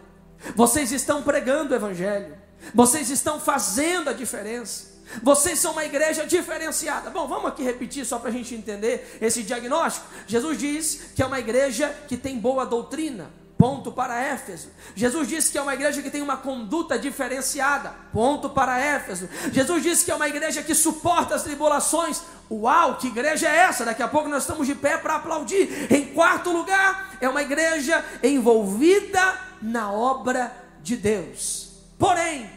vocês 0.55 0.91
estão 0.91 1.21
pregando 1.21 1.73
o 1.73 1.75
Evangelho, 1.75 2.37
vocês 2.73 3.09
estão 3.09 3.39
fazendo 3.39 4.09
a 4.09 4.13
diferença. 4.13 4.90
Vocês 5.21 5.59
são 5.59 5.73
uma 5.73 5.85
igreja 5.85 6.25
diferenciada. 6.25 7.09
Bom, 7.09 7.27
vamos 7.27 7.47
aqui 7.47 7.63
repetir 7.63 8.05
só 8.05 8.19
para 8.19 8.29
a 8.29 8.33
gente 8.33 8.55
entender 8.55 9.17
esse 9.21 9.43
diagnóstico. 9.43 10.05
Jesus 10.27 10.57
diz 10.57 11.11
que 11.15 11.21
é 11.21 11.25
uma 11.25 11.39
igreja 11.39 11.89
que 12.07 12.17
tem 12.17 12.39
boa 12.39 12.65
doutrina. 12.65 13.41
Ponto 13.61 13.91
para 13.91 14.19
Éfeso. 14.19 14.69
Jesus 14.95 15.27
disse 15.27 15.51
que 15.51 15.57
é 15.57 15.61
uma 15.61 15.75
igreja 15.75 16.01
que 16.01 16.09
tem 16.09 16.23
uma 16.23 16.35
conduta 16.35 16.97
diferenciada. 16.97 17.93
Ponto 18.11 18.49
para 18.49 18.79
Éfeso. 18.79 19.29
Jesus 19.51 19.83
disse 19.83 20.03
que 20.03 20.09
é 20.09 20.15
uma 20.15 20.27
igreja 20.27 20.63
que 20.63 20.73
suporta 20.73 21.35
as 21.35 21.43
tribulações. 21.43 22.23
Uau, 22.49 22.95
que 22.97 23.09
igreja 23.09 23.47
é 23.47 23.57
essa? 23.57 23.85
Daqui 23.85 24.01
a 24.01 24.07
pouco 24.07 24.27
nós 24.27 24.41
estamos 24.41 24.65
de 24.65 24.73
pé 24.73 24.97
para 24.97 25.17
aplaudir. 25.17 25.93
Em 25.93 26.07
quarto 26.07 26.49
lugar, 26.51 27.15
é 27.21 27.29
uma 27.29 27.43
igreja 27.43 28.03
envolvida 28.23 29.39
na 29.61 29.91
obra 29.91 30.51
de 30.81 30.97
Deus. 30.97 31.69
Porém, 31.99 32.49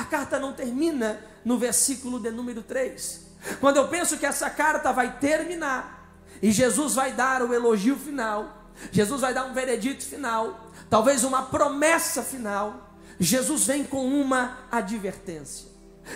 a 0.00 0.04
carta 0.04 0.38
não 0.38 0.52
termina 0.52 1.20
no 1.44 1.58
versículo 1.58 2.18
de 2.18 2.30
número 2.30 2.62
3. 2.62 3.26
Quando 3.60 3.76
eu 3.76 3.88
penso 3.88 4.16
que 4.18 4.26
essa 4.26 4.48
carta 4.48 4.92
vai 4.92 5.18
terminar 5.18 6.16
e 6.42 6.50
Jesus 6.50 6.94
vai 6.94 7.12
dar 7.12 7.42
o 7.42 7.52
elogio 7.52 7.96
final, 7.96 8.72
Jesus 8.90 9.20
vai 9.20 9.34
dar 9.34 9.44
um 9.44 9.52
veredito 9.52 10.02
final, 10.04 10.70
talvez 10.88 11.22
uma 11.22 11.42
promessa 11.42 12.22
final, 12.22 12.96
Jesus 13.18 13.66
vem 13.66 13.84
com 13.84 14.06
uma 14.06 14.58
advertência. 14.70 15.68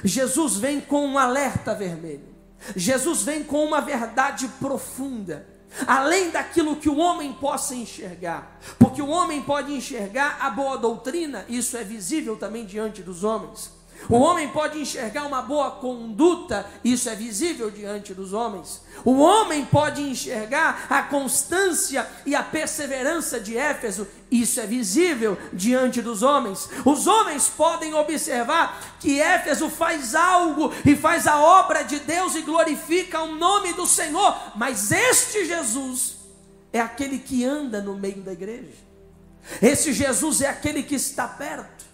Jesus 0.02 0.56
vem 0.56 0.80
com 0.80 1.06
um 1.06 1.18
alerta 1.18 1.74
vermelho. 1.74 2.34
Jesus 2.74 3.22
vem 3.22 3.44
com 3.44 3.62
uma 3.64 3.82
verdade 3.82 4.48
profunda 4.58 5.46
além 5.86 6.30
daquilo 6.30 6.76
que 6.76 6.88
o 6.88 6.98
homem 6.98 7.32
possa 7.32 7.74
enxergar, 7.74 8.58
porque 8.78 9.02
o 9.02 9.08
homem 9.08 9.42
pode 9.42 9.72
enxergar 9.72 10.38
a 10.40 10.50
boa 10.50 10.76
doutrina, 10.76 11.44
isso 11.48 11.76
é 11.76 11.84
visível 11.84 12.36
também 12.36 12.64
diante 12.64 13.02
dos 13.02 13.24
homens. 13.24 13.72
O 14.08 14.16
homem 14.16 14.48
pode 14.48 14.78
enxergar 14.78 15.26
uma 15.26 15.40
boa 15.40 15.70
conduta, 15.70 16.66
isso 16.84 17.08
é 17.08 17.14
visível 17.14 17.70
diante 17.70 18.12
dos 18.12 18.32
homens. 18.32 18.82
O 19.04 19.18
homem 19.18 19.64
pode 19.64 20.02
enxergar 20.02 20.86
a 20.90 21.02
constância 21.02 22.06
e 22.26 22.34
a 22.34 22.42
perseverança 22.42 23.40
de 23.40 23.56
Éfeso, 23.56 24.06
isso 24.40 24.60
é 24.60 24.66
visível 24.66 25.38
diante 25.52 26.02
dos 26.02 26.22
homens. 26.22 26.68
Os 26.84 27.06
homens 27.06 27.48
podem 27.48 27.94
observar 27.94 28.96
que 28.98 29.20
Éfeso 29.20 29.68
faz 29.68 30.14
algo 30.14 30.72
e 30.84 30.96
faz 30.96 31.26
a 31.26 31.40
obra 31.40 31.82
de 31.82 32.00
Deus 32.00 32.34
e 32.34 32.42
glorifica 32.42 33.22
o 33.22 33.34
nome 33.34 33.72
do 33.74 33.86
Senhor, 33.86 34.36
mas 34.56 34.90
este 34.90 35.44
Jesus 35.44 36.16
é 36.72 36.80
aquele 36.80 37.18
que 37.18 37.44
anda 37.44 37.80
no 37.80 37.96
meio 37.96 38.22
da 38.22 38.32
igreja. 38.32 38.84
Esse 39.62 39.92
Jesus 39.92 40.40
é 40.40 40.48
aquele 40.48 40.82
que 40.82 40.94
está 40.94 41.28
perto. 41.28 41.84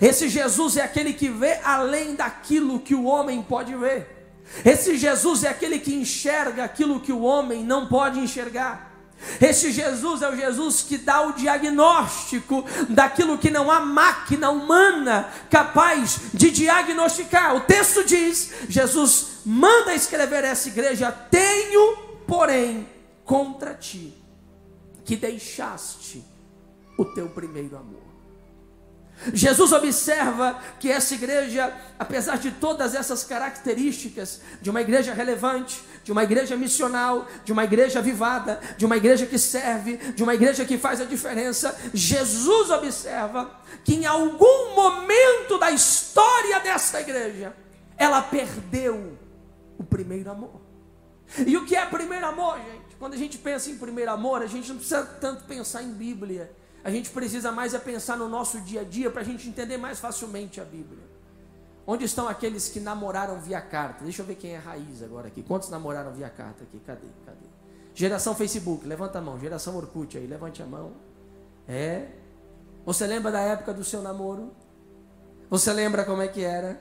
Esse 0.00 0.28
Jesus 0.28 0.76
é 0.76 0.82
aquele 0.82 1.12
que 1.12 1.28
vê 1.28 1.58
além 1.64 2.14
daquilo 2.14 2.80
que 2.80 2.94
o 2.94 3.04
homem 3.04 3.42
pode 3.42 3.74
ver. 3.74 4.20
Esse 4.64 4.96
Jesus 4.96 5.44
é 5.44 5.48
aquele 5.48 5.78
que 5.78 5.94
enxerga 5.94 6.64
aquilo 6.64 7.00
que 7.00 7.12
o 7.12 7.22
homem 7.22 7.64
não 7.64 7.86
pode 7.86 8.18
enxergar. 8.18 8.89
Esse 9.40 9.72
Jesus 9.72 10.22
é 10.22 10.28
o 10.28 10.36
Jesus 10.36 10.82
que 10.82 10.98
dá 10.98 11.22
o 11.22 11.32
diagnóstico 11.32 12.64
daquilo 12.88 13.38
que 13.38 13.50
não 13.50 13.70
há 13.70 13.80
máquina 13.80 14.50
humana 14.50 15.28
capaz 15.50 16.20
de 16.32 16.50
diagnosticar. 16.50 17.56
O 17.56 17.60
texto 17.60 18.04
diz: 18.04 18.52
Jesus 18.68 19.40
manda 19.44 19.94
escrever 19.94 20.44
essa 20.44 20.68
igreja: 20.68 21.12
Tenho, 21.12 21.96
porém, 22.26 22.88
contra 23.24 23.74
ti 23.74 24.14
que 25.04 25.16
deixaste 25.16 26.24
o 26.96 27.04
teu 27.04 27.28
primeiro 27.28 27.76
amor. 27.76 28.09
Jesus 29.34 29.72
observa 29.72 30.58
que 30.78 30.90
essa 30.90 31.14
igreja, 31.14 31.72
apesar 31.98 32.38
de 32.38 32.50
todas 32.50 32.94
essas 32.94 33.22
características 33.22 34.40
de 34.62 34.70
uma 34.70 34.80
igreja 34.80 35.12
relevante, 35.12 35.82
de 36.02 36.10
uma 36.10 36.24
igreja 36.24 36.56
missional, 36.56 37.26
de 37.44 37.52
uma 37.52 37.64
igreja 37.64 37.98
avivada, 37.98 38.58
de 38.78 38.86
uma 38.86 38.96
igreja 38.96 39.26
que 39.26 39.38
serve, 39.38 39.96
de 39.96 40.22
uma 40.22 40.34
igreja 40.34 40.64
que 40.64 40.78
faz 40.78 41.00
a 41.00 41.04
diferença, 41.04 41.78
Jesus 41.92 42.70
observa 42.70 43.50
que 43.84 43.94
em 43.94 44.06
algum 44.06 44.74
momento 44.74 45.58
da 45.58 45.70
história 45.70 46.58
dessa 46.60 47.00
igreja, 47.00 47.54
ela 47.98 48.22
perdeu 48.22 49.18
o 49.78 49.84
primeiro 49.84 50.30
amor. 50.30 50.60
E 51.46 51.56
o 51.56 51.64
que 51.64 51.76
é 51.76 51.84
primeiro 51.86 52.26
amor, 52.26 52.56
gente? 52.58 52.96
Quando 52.98 53.14
a 53.14 53.18
gente 53.18 53.38
pensa 53.38 53.70
em 53.70 53.78
primeiro 53.78 54.10
amor, 54.10 54.42
a 54.42 54.46
gente 54.46 54.68
não 54.68 54.76
precisa 54.76 55.04
tanto 55.04 55.44
pensar 55.44 55.82
em 55.82 55.92
Bíblia. 55.92 56.50
A 56.82 56.90
gente 56.90 57.10
precisa 57.10 57.52
mais 57.52 57.74
é 57.74 57.78
pensar 57.78 58.16
no 58.16 58.28
nosso 58.28 58.60
dia 58.60 58.80
a 58.80 58.84
dia 58.84 59.10
para 59.10 59.20
a 59.20 59.24
gente 59.24 59.48
entender 59.48 59.76
mais 59.76 60.00
facilmente 60.00 60.60
a 60.60 60.64
Bíblia. 60.64 61.04
Onde 61.86 62.04
estão 62.04 62.28
aqueles 62.28 62.68
que 62.68 62.80
namoraram 62.80 63.38
via 63.40 63.60
carta? 63.60 64.04
Deixa 64.04 64.22
eu 64.22 64.26
ver 64.26 64.36
quem 64.36 64.52
é 64.52 64.58
raiz 64.58 65.02
agora 65.02 65.28
aqui. 65.28 65.42
Quantos 65.42 65.68
namoraram 65.68 66.12
via 66.12 66.30
carta 66.30 66.62
aqui? 66.62 66.80
Cadê? 66.86 67.08
Cadê? 67.26 67.46
Geração 67.94 68.34
Facebook, 68.34 68.86
levanta 68.86 69.18
a 69.18 69.20
mão. 69.20 69.38
Geração 69.38 69.76
Orkut 69.76 70.16
aí, 70.16 70.26
levante 70.26 70.62
a 70.62 70.66
mão. 70.66 70.92
É. 71.68 72.08
Você 72.86 73.06
lembra 73.06 73.30
da 73.30 73.40
época 73.40 73.74
do 73.74 73.84
seu 73.84 74.00
namoro? 74.00 74.52
Você 75.50 75.72
lembra 75.72 76.04
como 76.04 76.22
é 76.22 76.28
que 76.28 76.42
era? 76.42 76.80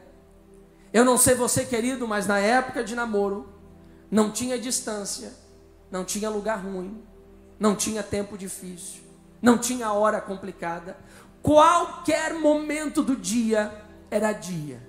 Eu 0.94 1.03
não 1.03 1.18
sei 1.18 1.36
você, 1.36 1.65
querido, 1.65 2.08
mas 2.08 2.25
na 2.25 2.39
época 2.39 2.84
de 2.84 2.96
namoro, 2.96 3.50
não 4.10 4.32
tinha 4.32 4.58
distância, 4.58 5.34
não 5.91 6.06
tinha 6.06 6.29
lugar 6.29 6.63
ruim, 6.63 7.03
não 7.60 7.75
tinha 7.75 8.01
tempo 8.01 8.38
difícil 8.38 9.09
não 9.41 9.58
tinha 9.58 9.91
hora 9.91 10.22
complicada. 10.22 10.98
Qualquer 11.41 12.34
momento 12.34 13.01
do 13.01 13.15
dia 13.15 13.72
era 14.12 14.34
dia. 14.34 14.81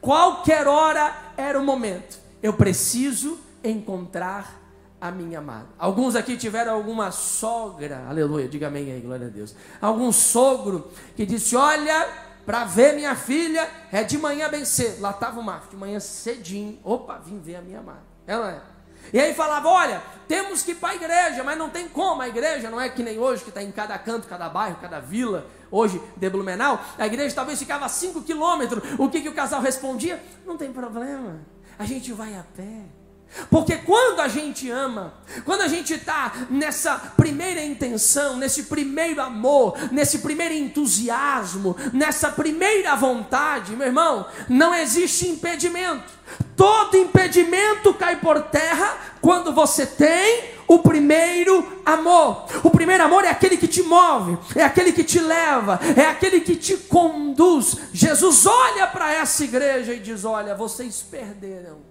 Qualquer 0.00 0.66
hora 0.66 1.14
era 1.36 1.58
o 1.58 1.64
momento. 1.64 2.18
Eu 2.42 2.52
preciso 2.52 3.38
encontrar 3.62 4.60
a 5.00 5.10
minha 5.10 5.38
amada. 5.38 5.68
Alguns 5.78 6.16
aqui 6.16 6.36
tiveram 6.36 6.74
alguma 6.74 7.10
sogra, 7.10 8.06
aleluia, 8.08 8.48
diga 8.48 8.68
amém 8.68 8.90
aí, 8.92 9.00
glória 9.00 9.26
a 9.26 9.30
Deus. 9.30 9.54
Algum 9.80 10.10
sogro 10.12 10.90
que 11.16 11.26
disse: 11.26 11.56
Olha, 11.56 12.08
para 12.46 12.64
ver 12.64 12.94
minha 12.94 13.14
filha 13.14 13.68
é 13.90 14.02
de 14.02 14.18
manhã 14.18 14.48
bem 14.48 14.64
cedo. 14.64 15.00
Lá 15.00 15.10
estava 15.10 15.40
o 15.40 15.42
Marcos, 15.42 15.70
de 15.70 15.76
manhã 15.76 16.00
cedinho. 16.00 16.78
Opa, 16.82 17.18
vim 17.18 17.38
ver 17.38 17.56
a 17.56 17.62
minha 17.62 17.80
amada. 17.80 18.02
Ela 18.26 18.50
é. 18.52 18.73
E 19.12 19.20
aí 19.20 19.34
falava: 19.34 19.68
olha, 19.68 20.02
temos 20.26 20.62
que 20.62 20.72
ir 20.72 20.76
para 20.76 20.90
a 20.90 20.94
igreja, 20.94 21.42
mas 21.44 21.58
não 21.58 21.70
tem 21.70 21.88
como. 21.88 22.22
A 22.22 22.28
igreja 22.28 22.70
não 22.70 22.80
é 22.80 22.88
que 22.88 23.02
nem 23.02 23.18
hoje, 23.18 23.42
que 23.42 23.50
está 23.50 23.62
em 23.62 23.70
cada 23.70 23.98
canto, 23.98 24.26
cada 24.26 24.48
bairro, 24.48 24.78
cada 24.80 25.00
vila, 25.00 25.46
hoje 25.70 26.00
de 26.16 26.30
Blumenau. 26.30 26.80
A 26.98 27.06
igreja 27.06 27.34
talvez 27.34 27.58
ficava 27.58 27.86
a 27.86 27.88
5 27.88 28.22
quilômetros. 28.22 28.82
O 28.98 29.08
que, 29.08 29.20
que 29.20 29.28
o 29.28 29.34
casal 29.34 29.60
respondia? 29.60 30.22
Não 30.46 30.56
tem 30.56 30.72
problema, 30.72 31.40
a 31.78 31.84
gente 31.84 32.12
vai 32.12 32.34
a 32.34 32.44
pé. 32.56 33.03
Porque 33.50 33.76
quando 33.76 34.20
a 34.20 34.28
gente 34.28 34.70
ama, 34.70 35.14
quando 35.44 35.62
a 35.62 35.68
gente 35.68 35.94
está 35.94 36.32
nessa 36.48 36.94
primeira 37.16 37.62
intenção, 37.62 38.36
nesse 38.36 38.64
primeiro 38.64 39.20
amor, 39.20 39.76
nesse 39.90 40.18
primeiro 40.18 40.54
entusiasmo, 40.54 41.76
nessa 41.92 42.30
primeira 42.30 42.94
vontade, 42.94 43.74
meu 43.74 43.86
irmão, 43.86 44.26
não 44.48 44.74
existe 44.74 45.28
impedimento. 45.28 46.12
Todo 46.56 46.96
impedimento 46.96 47.92
cai 47.94 48.16
por 48.16 48.40
terra 48.42 48.96
quando 49.20 49.52
você 49.52 49.84
tem 49.84 50.54
o 50.68 50.78
primeiro 50.78 51.82
amor. 51.84 52.46
O 52.62 52.70
primeiro 52.70 53.04
amor 53.04 53.24
é 53.24 53.30
aquele 53.30 53.56
que 53.56 53.68
te 53.68 53.82
move, 53.82 54.38
é 54.54 54.62
aquele 54.62 54.92
que 54.92 55.04
te 55.04 55.18
leva, 55.18 55.80
é 55.96 56.06
aquele 56.06 56.40
que 56.40 56.56
te 56.56 56.76
conduz. 56.76 57.76
Jesus 57.92 58.46
olha 58.46 58.86
para 58.86 59.12
essa 59.12 59.44
igreja 59.44 59.92
e 59.92 59.98
diz: 59.98 60.24
Olha, 60.24 60.54
vocês 60.54 61.02
perderam 61.02 61.83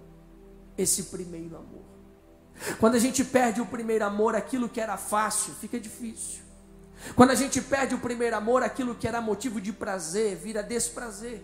esse 0.76 1.04
primeiro 1.04 1.56
amor. 1.56 1.84
Quando 2.78 2.94
a 2.94 2.98
gente 2.98 3.24
perde 3.24 3.60
o 3.60 3.66
primeiro 3.66 4.04
amor, 4.04 4.34
aquilo 4.34 4.68
que 4.68 4.80
era 4.80 4.96
fácil 4.96 5.54
fica 5.54 5.78
difícil. 5.78 6.42
Quando 7.14 7.30
a 7.30 7.34
gente 7.34 7.60
perde 7.60 7.94
o 7.94 7.98
primeiro 7.98 8.36
amor, 8.36 8.62
aquilo 8.62 8.94
que 8.94 9.06
era 9.06 9.20
motivo 9.20 9.60
de 9.60 9.72
prazer 9.72 10.36
vira 10.36 10.62
desprazer. 10.62 11.42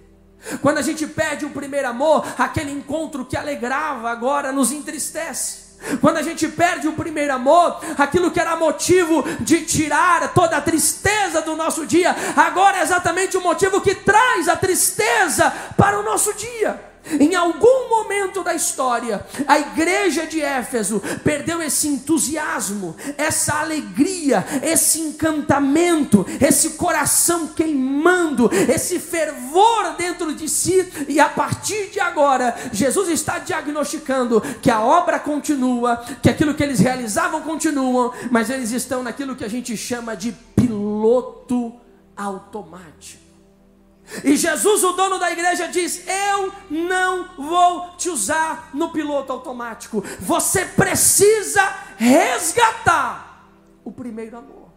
Quando 0.62 0.78
a 0.78 0.82
gente 0.82 1.06
perde 1.06 1.44
o 1.44 1.50
primeiro 1.50 1.88
amor, 1.88 2.25
aquele 2.38 2.70
encontro 2.70 3.26
que 3.26 3.37
alegrava 3.37 4.10
agora 4.10 4.52
nos 4.52 4.72
entristece. 4.72 5.70
Quando 6.00 6.18
a 6.18 6.22
gente 6.22 6.46
perde 6.49 6.88
o 6.88 6.92
primeiro 6.92 7.32
amor, 7.32 7.80
aquilo 7.96 8.30
que 8.30 8.40
era 8.40 8.56
motivo 8.56 9.22
de 9.40 9.64
tirar 9.64 10.32
toda 10.34 10.56
a 10.56 10.60
tristeza 10.60 11.40
do 11.40 11.56
nosso 11.56 11.87
dia, 11.87 12.14
agora 12.37 12.78
é 12.78 12.82
exatamente 12.82 13.37
o 13.37 13.40
motivo 13.40 13.80
que 13.80 13.94
traz 13.94 14.49
a 14.49 14.56
tristeza 14.56 15.50
para 15.76 15.99
o 15.99 16.02
nosso 16.02 16.34
dia. 16.34 16.89
Em 17.19 17.35
algum 17.35 17.88
momento 17.88 18.45
da 18.45 18.54
história, 18.54 19.25
a 19.47 19.59
igreja 19.59 20.26
de 20.26 20.40
Éfeso 20.40 21.02
perdeu 21.25 21.61
esse 21.62 21.88
entusiasmo, 21.88 22.95
essa 23.16 23.54
alegria, 23.54 24.45
esse 24.62 25.00
encantamento, 25.00 26.26
esse 26.40 26.71
coração 26.71 27.49
queimando, 27.49 28.50
esse 28.52 29.00
fervor 29.00 29.95
dentro 29.97 30.35
de 30.35 30.49
si, 30.49 30.87
e 31.09 31.19
a 31.19 31.28
partir 31.28 31.90
de 31.90 32.00
agora, 32.00 32.54
Jesus 32.73 33.09
está 33.09 33.38
diagnosticando 33.38 34.40
que 34.62 34.71
a 34.71 34.80
obra 34.80 35.19
continua, 35.19 35.97
que 36.23 36.28
aquilo 36.28 36.54
que 36.54 36.62
eles 36.62 36.78
realizavam 36.78 37.40
continuam, 37.42 38.12
mas 38.30 38.50
eles 38.50 38.71
estão 38.73 39.02
naquilo 39.02 39.35
que 39.35 39.45
a 39.45 39.50
gente 39.50 39.76
chama 39.76 40.16
de 40.16 40.33
piloto 40.54 41.75
automático. 42.16 43.29
E 44.25 44.37
Jesus, 44.37 44.83
o 44.83 44.93
dono 44.93 45.19
da 45.19 45.31
igreja, 45.31 45.69
diz: 45.69 46.05
Eu 46.07 46.52
não 46.69 47.37
vou 47.37 47.97
te 47.97 48.09
usar 48.09 48.71
no 48.75 48.90
piloto 48.90 49.33
automático. 49.33 50.02
Você 50.21 50.64
precisa 50.64 51.62
resgatar 51.97 53.49
o 53.85 53.93
primeiro 53.93 54.37
amor. 54.37 54.71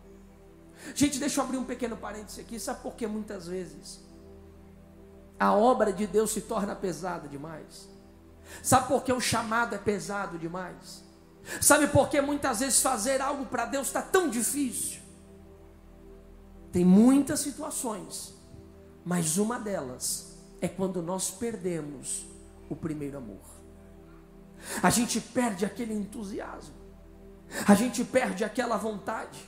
Gente, 0.93 1.17
deixa 1.17 1.39
eu 1.39 1.45
abrir 1.45 1.57
um 1.57 1.63
pequeno 1.63 1.97
parêntese 1.97 2.41
aqui. 2.41 2.59
Sabe 2.59 2.81
por 2.81 2.93
que 2.93 3.07
muitas 3.07 3.47
vezes 3.47 4.01
a 5.39 5.53
obra 5.53 5.91
de 5.91 6.05
Deus 6.05 6.31
se 6.31 6.41
torna 6.41 6.75
pesada 6.75 7.27
demais? 7.27 7.89
Sabe 8.61 8.87
por 8.87 9.03
que 9.03 9.11
o 9.11 9.19
chamado 9.19 9.73
é 9.73 9.77
pesado 9.77 10.37
demais? 10.37 11.03
Sabe 11.59 11.87
por 11.87 12.07
que 12.09 12.21
muitas 12.21 12.59
vezes 12.59 12.81
fazer 12.81 13.19
algo 13.21 13.45
para 13.45 13.65
Deus 13.65 13.87
está 13.87 14.01
tão 14.01 14.29
difícil? 14.29 15.01
Tem 16.71 16.85
muitas 16.85 17.39
situações 17.39 18.33
mas 19.05 19.37
uma 19.37 19.59
delas 19.59 20.37
é 20.61 20.67
quando 20.67 21.01
nós 21.01 21.29
perdemos 21.29 22.25
o 22.69 22.75
primeiro 22.75 23.17
amor. 23.17 23.41
A 24.81 24.89
gente 24.89 25.19
perde 25.19 25.65
aquele 25.65 25.93
entusiasmo, 25.93 26.75
a 27.67 27.75
gente 27.75 28.03
perde 28.03 28.43
aquela 28.43 28.77
vontade, 28.77 29.39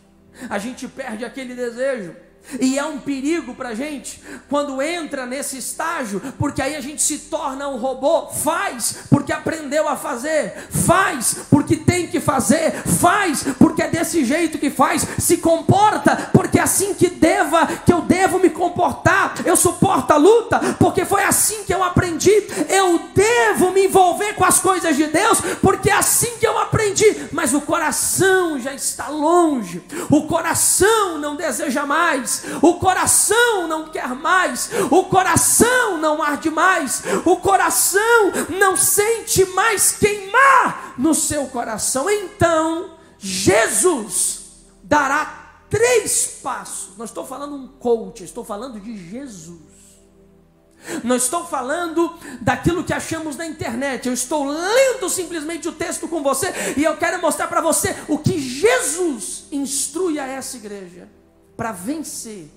a 0.50 0.58
gente 0.58 0.88
perde 0.88 1.24
aquele 1.24 1.56
desejo. 1.56 2.16
E 2.60 2.78
é 2.78 2.86
um 2.86 3.00
perigo 3.00 3.56
para 3.56 3.70
a 3.70 3.76
gente 3.76 4.22
quando 4.50 4.82
entra 4.82 5.26
nesse 5.26 5.58
estágio, 5.58 6.22
porque 6.38 6.62
aí 6.62 6.76
a 6.76 6.82
gente 6.82 7.02
se 7.02 7.18
torna 7.20 7.68
um 7.68 7.78
robô. 7.78 8.28
Faz 8.28 8.98
porque 9.10 9.32
aprendeu 9.32 9.88
a 9.88 9.96
fazer, 9.96 10.68
faz 10.70 11.38
porque 11.50 11.76
tem 11.76 12.08
que 12.08 12.20
fazer, 12.20 12.72
faz 12.72 13.44
porque 13.58 13.82
é 13.82 13.88
desse 13.88 14.24
jeito 14.24 14.58
que 14.58 14.70
faz, 14.70 15.06
se 15.18 15.38
comporta 15.38 16.30
porque 16.34 16.60
é 16.60 16.64
assim 16.64 16.94
que 16.94 17.10
deva, 17.10 17.68
que 17.86 17.92
eu 17.92 18.02
devo 18.02 18.40
me 18.40 18.50
comportar. 18.50 19.36
Eu 19.46 19.56
suporto 19.56 20.12
a 20.12 20.18
luta 20.18 20.60
porque 20.80 21.06
foi 21.06 21.24
assim 21.24 21.64
que 21.64 21.74
eu 21.74 21.84
aprendi. 21.84 22.32
Eu 22.70 23.00
devo 23.14 23.72
me 23.72 23.86
envolver 23.86 24.34
com 24.34 24.46
as 24.46 24.60
coisas 24.60 24.96
de 24.96 25.08
Deus 25.08 25.40
porque 25.62 25.90
é 25.90 25.94
assim 25.94 26.38
que 26.40 26.48
eu 26.48 26.58
aprendi. 26.58 27.28
Mas 27.32 27.54
o 27.54 27.62
coração 27.62 28.60
já 28.60 28.74
está 28.74 29.08
longe, 29.08 29.84
o 30.10 30.24
coração 30.28 31.18
não 31.18 31.36
deseja 31.36 31.86
mais 31.86 32.35
o 32.62 32.76
coração 32.76 33.68
não 33.68 33.90
quer 33.90 34.10
mais, 34.10 34.70
o 34.90 35.04
coração 35.06 35.98
não 35.98 36.22
arde 36.22 36.50
mais, 36.50 37.04
o 37.26 37.38
coração 37.38 38.32
não 38.60 38.76
sente 38.76 39.46
mais 39.48 39.92
queimar 39.92 40.94
no 40.98 41.14
seu 41.14 41.48
coração. 41.48 42.10
Então, 42.10 42.96
Jesus 43.18 44.42
dará 44.84 45.46
três 45.70 46.40
passos. 46.42 46.98
Não 46.98 47.06
estou 47.06 47.26
falando 47.26 47.56
um 47.56 47.68
coach, 47.68 48.24
estou 48.24 48.46
falando 48.46 48.80
de 48.80 48.98
Jesus. 49.10 49.76
Não 51.04 51.16
estou 51.16 51.46
falando 51.46 52.14
daquilo 52.42 52.84
que 52.84 52.94
achamos 52.94 53.36
na 53.36 53.46
internet. 53.46 54.08
Eu 54.08 54.14
estou 54.14 54.46
lendo 54.46 55.10
simplesmente 55.10 55.68
o 55.68 55.72
texto 55.72 56.08
com 56.08 56.22
você 56.22 56.54
e 56.78 56.84
eu 56.84 56.96
quero 56.98 57.20
mostrar 57.20 57.48
para 57.48 57.62
você 57.62 57.96
o 58.08 58.20
que 58.20 58.40
Jesus 58.40 59.46
instrui 59.52 60.20
a 60.20 60.28
essa 60.28 60.58
igreja 60.58 61.10
para 61.56 61.72
vencer 61.72 62.50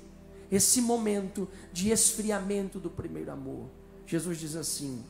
esse 0.50 0.80
momento 0.80 1.48
de 1.72 1.90
esfriamento 1.90 2.78
do 2.78 2.90
primeiro 2.90 3.30
amor. 3.30 3.68
Jesus 4.06 4.38
diz 4.38 4.56
assim: 4.56 5.04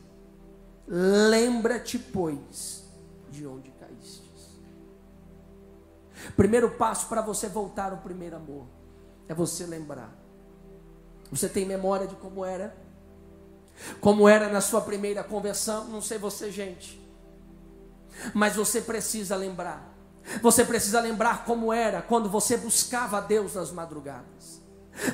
Lembra-te, 0.87 1.99
pois, 1.99 2.85
de 3.31 3.47
onde 3.47 3.71
caíste. 3.73 4.29
Primeiro 6.37 6.71
passo 6.71 7.09
para 7.09 7.23
você 7.23 7.49
voltar 7.49 7.93
ao 7.93 7.99
primeiro 7.99 8.37
amor 8.37 8.67
é 9.29 9.35
você 9.35 9.67
lembrar. 9.67 10.13
Você 11.31 11.49
tem 11.49 11.65
memória 11.65 12.07
de 12.07 12.17
como 12.17 12.45
era? 12.45 12.77
Como 14.01 14.29
era 14.29 14.49
na 14.49 14.61
sua 14.61 14.81
primeira 14.81 15.23
conversão? 15.23 15.85
Não 15.85 16.01
sei 16.01 16.19
você, 16.19 16.51
gente. 16.51 17.01
Mas 18.35 18.57
você 18.57 18.81
precisa 18.81 19.37
lembrar. 19.37 19.88
Você 20.43 20.65
precisa 20.65 21.01
lembrar 21.01 21.45
como 21.45 21.73
era 21.73 22.03
quando 22.03 22.29
você 22.29 22.57
buscava 22.57 23.19
a 23.19 23.21
Deus 23.21 23.55
nas 23.55 23.71
madrugadas. 23.71 24.63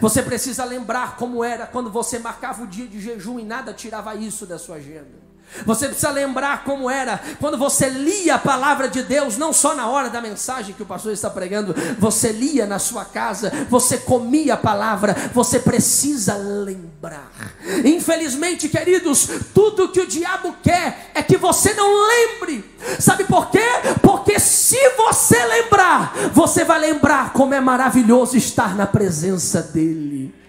Você 0.00 0.22
precisa 0.22 0.64
lembrar 0.64 1.16
como 1.16 1.44
era 1.44 1.66
quando 1.66 1.90
você 1.90 2.18
marcava 2.18 2.62
o 2.62 2.66
dia 2.66 2.86
de 2.86 3.00
jejum 3.00 3.38
e 3.38 3.44
nada 3.44 3.72
tirava 3.72 4.14
isso 4.14 4.46
da 4.46 4.58
sua 4.58 4.76
agenda. 4.76 5.23
Você 5.64 5.86
precisa 5.86 6.10
lembrar 6.10 6.64
como 6.64 6.90
era 6.90 7.20
quando 7.40 7.56
você 7.56 7.88
lia 7.88 8.34
a 8.34 8.38
palavra 8.38 8.88
de 8.88 9.02
Deus, 9.02 9.36
não 9.36 9.52
só 9.52 9.74
na 9.74 9.86
hora 9.88 10.10
da 10.10 10.20
mensagem 10.20 10.74
que 10.74 10.82
o 10.82 10.86
pastor 10.86 11.12
está 11.12 11.30
pregando, 11.30 11.74
você 11.98 12.32
lia 12.32 12.66
na 12.66 12.78
sua 12.78 13.04
casa, 13.04 13.52
você 13.70 13.98
comia 13.98 14.54
a 14.54 14.58
palavra, 14.58 15.14
você 15.32 15.58
precisa 15.60 16.34
lembrar. 16.34 17.30
Infelizmente, 17.84 18.68
queridos, 18.68 19.28
tudo 19.54 19.88
que 19.88 20.00
o 20.00 20.06
diabo 20.06 20.56
quer 20.62 21.10
é 21.14 21.22
que 21.22 21.36
você 21.36 21.72
não 21.74 22.08
lembre. 22.08 22.64
Sabe 22.98 23.24
por 23.24 23.50
quê? 23.50 23.64
Porque 24.02 24.38
se 24.40 24.78
você 24.96 25.44
lembrar, 25.46 26.14
você 26.32 26.64
vai 26.64 26.80
lembrar 26.80 27.32
como 27.32 27.54
é 27.54 27.60
maravilhoso 27.60 28.36
estar 28.36 28.74
na 28.74 28.86
presença 28.86 29.62
dele. 29.62 30.43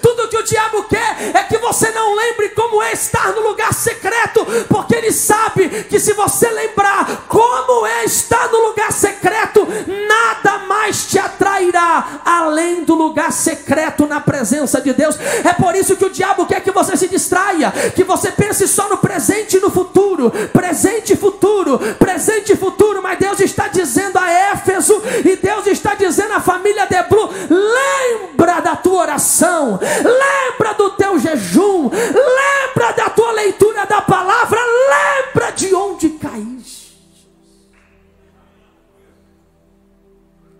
Tudo 0.00 0.28
que 0.28 0.36
o 0.36 0.44
diabo 0.44 0.84
quer 0.84 1.34
é 1.34 1.42
que 1.44 1.58
você 1.58 1.90
não 1.90 2.14
lembre 2.14 2.50
como 2.50 2.82
é 2.82 2.92
estar 2.92 3.32
no 3.32 3.40
lugar 3.40 3.72
secreto, 3.72 4.46
porque 4.68 4.94
ele 4.94 5.10
sabe 5.10 5.68
que 5.84 5.98
se 5.98 6.12
você 6.12 6.48
lembrar 6.50 7.24
como 7.26 7.86
é 7.86 8.04
estar 8.04 8.48
no 8.48 8.68
lugar 8.68 8.92
secreto, 8.92 9.66
nada 10.08 10.58
mais 10.66 11.06
te 11.06 11.18
atrairá 11.18 12.20
além 12.24 12.84
do 12.84 12.94
lugar 12.94 13.32
secreto 13.32 14.06
na 14.06 14.20
presença 14.20 14.80
de 14.80 14.92
Deus. 14.92 15.18
É 15.44 15.52
por 15.52 15.74
isso 15.74 15.96
que 15.96 16.04
o 16.04 16.10
diabo 16.10 16.46
quer 16.46 16.60
que 16.60 16.70
você 16.70 16.96
se 16.96 17.08
distraia, 17.08 17.72
que 17.94 18.04
você 18.04 18.30
pense 18.30 18.68
só 18.68 18.88
no 18.88 18.98
presente 18.98 19.56
e 19.56 19.60
no 19.60 19.70
futuro, 19.70 20.30
presente 20.52 21.14
e 21.14 21.16
futuro, 21.16 21.78
presente 21.98 22.52
e 22.52 22.56
futuro, 22.56 23.02
mas 23.02 23.18
Deus 23.18 23.40
está 23.40 23.68
dizendo 23.68 24.18
a 24.18 24.30
Éfeso 24.30 25.02
e 25.24 25.34
Deus 25.36 25.66
está 25.66 25.94
dizendo 25.94 26.34
à 26.34 26.40
família 26.40 26.86
de 26.86 27.02
Blu, 27.04 27.30
lembra 27.50 28.60
da 28.60 28.76
tua 28.76 29.00
oração 29.00 29.61
lembra 29.70 30.74
do 30.74 30.90
teu 30.96 31.18
jejum, 31.18 31.88
lembra 31.88 32.92
da 32.92 33.10
tua 33.10 33.32
leitura 33.32 33.86
da 33.86 34.02
palavra, 34.02 34.58
lembra 34.88 35.50
de 35.50 35.74
onde 35.74 36.10
caíste. 36.10 36.92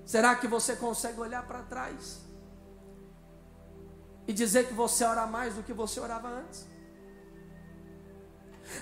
Será 0.04 0.34
que 0.34 0.46
você 0.46 0.76
consegue 0.76 1.20
olhar 1.20 1.42
para 1.46 1.62
trás 1.62 2.20
e 4.28 4.32
dizer 4.32 4.66
que 4.66 4.74
você 4.74 5.04
ora 5.04 5.26
mais 5.26 5.54
do 5.54 5.62
que 5.62 5.72
você 5.72 5.98
orava 6.00 6.28
antes? 6.28 6.66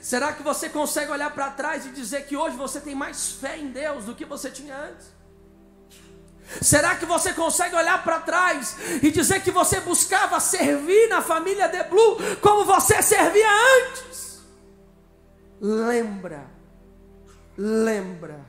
Será 0.03 0.33
que 0.33 0.43
você 0.43 0.69
consegue 0.69 1.11
olhar 1.11 1.33
para 1.33 1.51
trás 1.51 1.87
e 1.87 1.91
dizer 1.91 2.27
que 2.27 2.37
hoje 2.37 2.57
você 2.57 2.81
tem 2.81 2.95
mais 2.95 3.33
fé 3.33 3.59
em 3.59 3.71
Deus 3.71 4.05
do 4.05 4.15
que 4.15 4.25
você 4.25 4.51
tinha 4.51 4.77
antes? 4.77 5.20
Será 6.61 6.97
que 6.97 7.07
você 7.07 7.33
consegue 7.33 7.77
olhar 7.77 8.03
para 8.03 8.21
trás 8.21 8.77
e 9.03 9.11
dizer 9.11 9.43
que 9.43 9.51
você 9.51 9.81
buscava 9.81 10.41
servir 10.41 11.09
na 11.09 11.23
família 11.23 11.69
de 11.69 11.83
Blue 11.85 12.17
como 12.41 12.65
você 12.65 13.01
servia 13.03 13.49
antes? 13.79 14.41
Lembra, 15.61 16.47
lembra, 17.57 18.41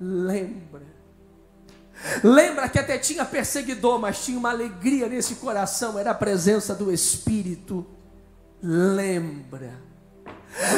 lembra. 0.00 0.94
Lembra 2.22 2.68
que 2.68 2.78
até 2.78 2.98
tinha 2.98 3.24
perseguidor, 3.24 3.98
mas 3.98 4.24
tinha 4.24 4.38
uma 4.38 4.50
alegria 4.50 5.08
nesse 5.08 5.36
coração, 5.36 5.98
era 5.98 6.10
a 6.10 6.14
presença 6.14 6.74
do 6.74 6.92
Espírito. 6.92 7.86
Lembra. 8.62 9.93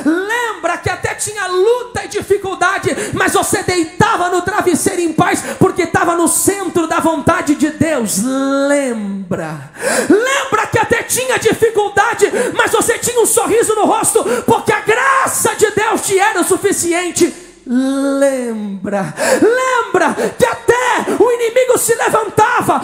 Lembra 0.04 0.78
que 0.78 0.88
até 0.88 1.14
tinha 1.14 1.46
luta 1.46 2.04
e 2.04 2.08
dificuldade, 2.08 2.90
mas 3.12 3.32
você 3.32 3.62
deitava 3.62 4.30
no 4.30 4.42
travesseiro 4.42 5.02
em 5.02 5.12
paz, 5.12 5.42
porque 5.58 5.82
estava 5.82 6.14
no 6.14 6.26
centro 6.28 6.86
da 6.86 6.98
vontade 6.98 7.54
de 7.54 7.70
Deus. 7.70 8.22
Lembra. 8.22 9.70
Lembra 10.08 10.66
que 10.66 10.78
até 10.78 11.02
tinha 11.02 11.38
dificuldade, 11.38 12.30
mas 12.54 12.72
você 12.72 12.98
tinha 12.98 13.20
um 13.20 13.26
sorriso 13.26 13.74
no 13.74 13.84
rosto, 13.84 14.24
porque 14.46 14.72
a 14.72 14.80
graça 14.80 15.54
de 15.54 15.70
Deus 15.70 16.02
te 16.02 16.18
era 16.18 16.40
o 16.40 16.44
suficiente 16.44 17.46
lembra, 17.66 19.12
lembra 19.42 20.14
que 20.38 20.46
até 20.46 21.04
o 21.18 21.32
inimigo 21.32 21.76
se 21.76 21.94
levantava, 21.96 22.80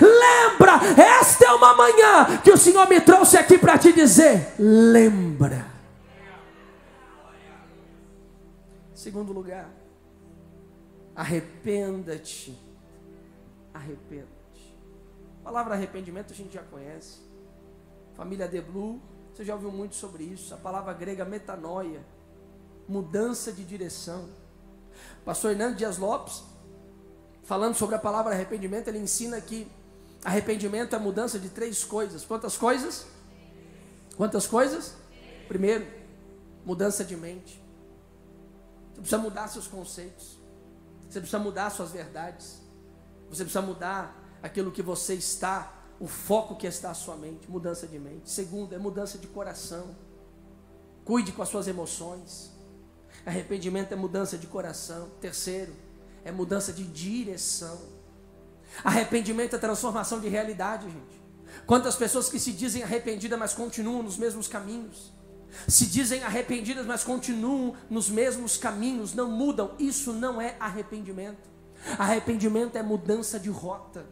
lembra, 0.00 0.80
lembra. 0.80 1.02
Esta 1.02 1.46
é 1.46 1.52
uma 1.52 1.74
manhã 1.74 2.38
que 2.42 2.50
o 2.50 2.56
Senhor 2.56 2.88
me 2.88 3.00
trouxe 3.00 3.36
aqui 3.36 3.58
para 3.58 3.78
te 3.78 3.92
dizer: 3.92 4.54
lembra. 4.58 5.66
Segundo 8.94 9.32
lugar, 9.32 9.68
arrependa-te. 11.14 12.58
Arrependa-te. 13.72 14.76
A 15.40 15.44
palavra 15.44 15.74
arrependimento 15.74 16.32
a 16.32 16.36
gente 16.36 16.54
já 16.54 16.62
conhece 16.62 17.24
família 18.14 18.48
De 18.48 18.60
Blue, 18.60 19.00
você 19.32 19.44
já 19.44 19.54
ouviu 19.54 19.70
muito 19.70 19.94
sobre 19.94 20.24
isso. 20.24 20.54
A 20.54 20.56
palavra 20.56 20.92
grega 20.92 21.24
metanoia, 21.24 22.04
mudança 22.88 23.52
de 23.52 23.64
direção. 23.64 24.28
Pastor 25.24 25.50
Hernando 25.50 25.76
Dias 25.76 25.98
Lopes, 25.98 26.44
falando 27.44 27.74
sobre 27.74 27.94
a 27.94 27.98
palavra 27.98 28.32
arrependimento, 28.34 28.88
ele 28.88 28.98
ensina 28.98 29.40
que 29.40 29.70
arrependimento 30.24 30.94
é 30.94 30.98
mudança 30.98 31.38
de 31.38 31.48
três 31.48 31.84
coisas. 31.84 32.24
Quantas 32.24 32.56
coisas? 32.56 33.06
Quantas 34.16 34.46
coisas? 34.46 34.94
Primeiro, 35.46 35.86
mudança 36.64 37.04
de 37.04 37.16
mente. 37.16 37.62
Você 38.94 39.00
precisa 39.00 39.18
mudar 39.18 39.48
seus 39.48 39.66
conceitos. 39.66 40.38
Você 41.08 41.20
precisa 41.20 41.38
mudar 41.38 41.70
suas 41.70 41.90
verdades. 41.90 42.60
Você 43.28 43.44
precisa 43.44 43.62
mudar 43.62 44.16
aquilo 44.42 44.70
que 44.70 44.82
você 44.82 45.14
está 45.14 45.72
o 46.00 46.06
foco 46.06 46.56
que 46.56 46.66
está 46.66 46.90
a 46.90 46.94
sua 46.94 47.16
mente, 47.16 47.50
mudança 47.50 47.86
de 47.86 47.98
mente. 47.98 48.30
Segundo, 48.30 48.74
é 48.74 48.78
mudança 48.78 49.16
de 49.16 49.26
coração. 49.26 49.94
Cuide 51.04 51.32
com 51.32 51.42
as 51.42 51.48
suas 51.48 51.68
emoções. 51.68 52.50
Arrependimento 53.24 53.92
é 53.92 53.96
mudança 53.96 54.36
de 54.36 54.46
coração. 54.46 55.08
Terceiro, 55.20 55.72
é 56.24 56.32
mudança 56.32 56.72
de 56.72 56.84
direção. 56.84 57.78
Arrependimento 58.82 59.54
é 59.54 59.58
transformação 59.58 60.20
de 60.20 60.28
realidade, 60.28 60.86
gente. 60.86 61.22
Quantas 61.66 61.94
pessoas 61.94 62.28
que 62.28 62.40
se 62.40 62.52
dizem 62.52 62.82
arrependidas, 62.82 63.38
mas 63.38 63.54
continuam 63.54 64.02
nos 64.02 64.16
mesmos 64.16 64.48
caminhos? 64.48 65.12
Se 65.68 65.86
dizem 65.86 66.22
arrependidas, 66.24 66.84
mas 66.84 67.04
continuam 67.04 67.76
nos 67.88 68.08
mesmos 68.08 68.56
caminhos, 68.56 69.14
não 69.14 69.30
mudam. 69.30 69.72
Isso 69.78 70.12
não 70.12 70.40
é 70.40 70.56
arrependimento. 70.58 71.48
Arrependimento 71.98 72.76
é 72.76 72.82
mudança 72.82 73.38
de 73.38 73.50
rota. 73.50 74.04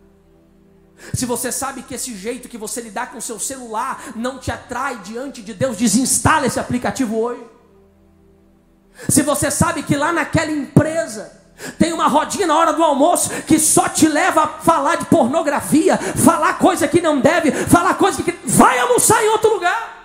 Se 1.14 1.26
você 1.26 1.50
sabe 1.50 1.82
que 1.82 1.94
esse 1.94 2.14
jeito 2.16 2.48
que 2.48 2.58
você 2.58 2.80
lidar 2.80 3.10
com 3.10 3.18
o 3.18 3.22
seu 3.22 3.40
celular 3.40 4.12
não 4.14 4.38
te 4.38 4.52
atrai 4.52 4.98
diante 5.00 5.42
de 5.42 5.52
Deus, 5.52 5.76
desinstala 5.76 6.46
esse 6.46 6.60
aplicativo 6.60 7.18
hoje. 7.18 7.44
Se 9.08 9.22
você 9.22 9.50
sabe 9.50 9.82
que 9.82 9.96
lá 9.96 10.12
naquela 10.12 10.52
empresa 10.52 11.41
tem 11.78 11.92
uma 11.92 12.08
rodinha 12.08 12.46
na 12.46 12.56
hora 12.56 12.72
do 12.72 12.82
almoço 12.82 13.30
que 13.42 13.58
só 13.58 13.88
te 13.88 14.08
leva 14.08 14.44
a 14.44 14.48
falar 14.48 14.96
de 14.96 15.06
pornografia, 15.06 15.96
falar 15.96 16.58
coisa 16.58 16.88
que 16.88 17.00
não 17.00 17.20
deve, 17.20 17.52
falar 17.52 17.94
coisa 17.94 18.22
que 18.22 18.32
vai 18.44 18.78
almoçar 18.78 19.22
em 19.22 19.28
outro 19.28 19.54
lugar. 19.54 20.02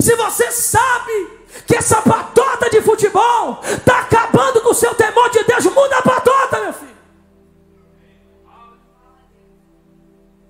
Se 0.00 0.14
você 0.16 0.50
sabe 0.50 1.30
que 1.66 1.76
essa 1.76 2.02
patota 2.02 2.68
de 2.70 2.80
futebol 2.82 3.60
está 3.64 4.00
acabando 4.00 4.60
com 4.60 4.70
o 4.70 4.74
seu 4.74 4.94
temor 4.94 5.30
de 5.30 5.42
Deus, 5.44 5.64
muda 5.66 5.98
a 5.98 6.02
patota, 6.02 6.60
meu 6.60 6.72
filho. 6.72 6.96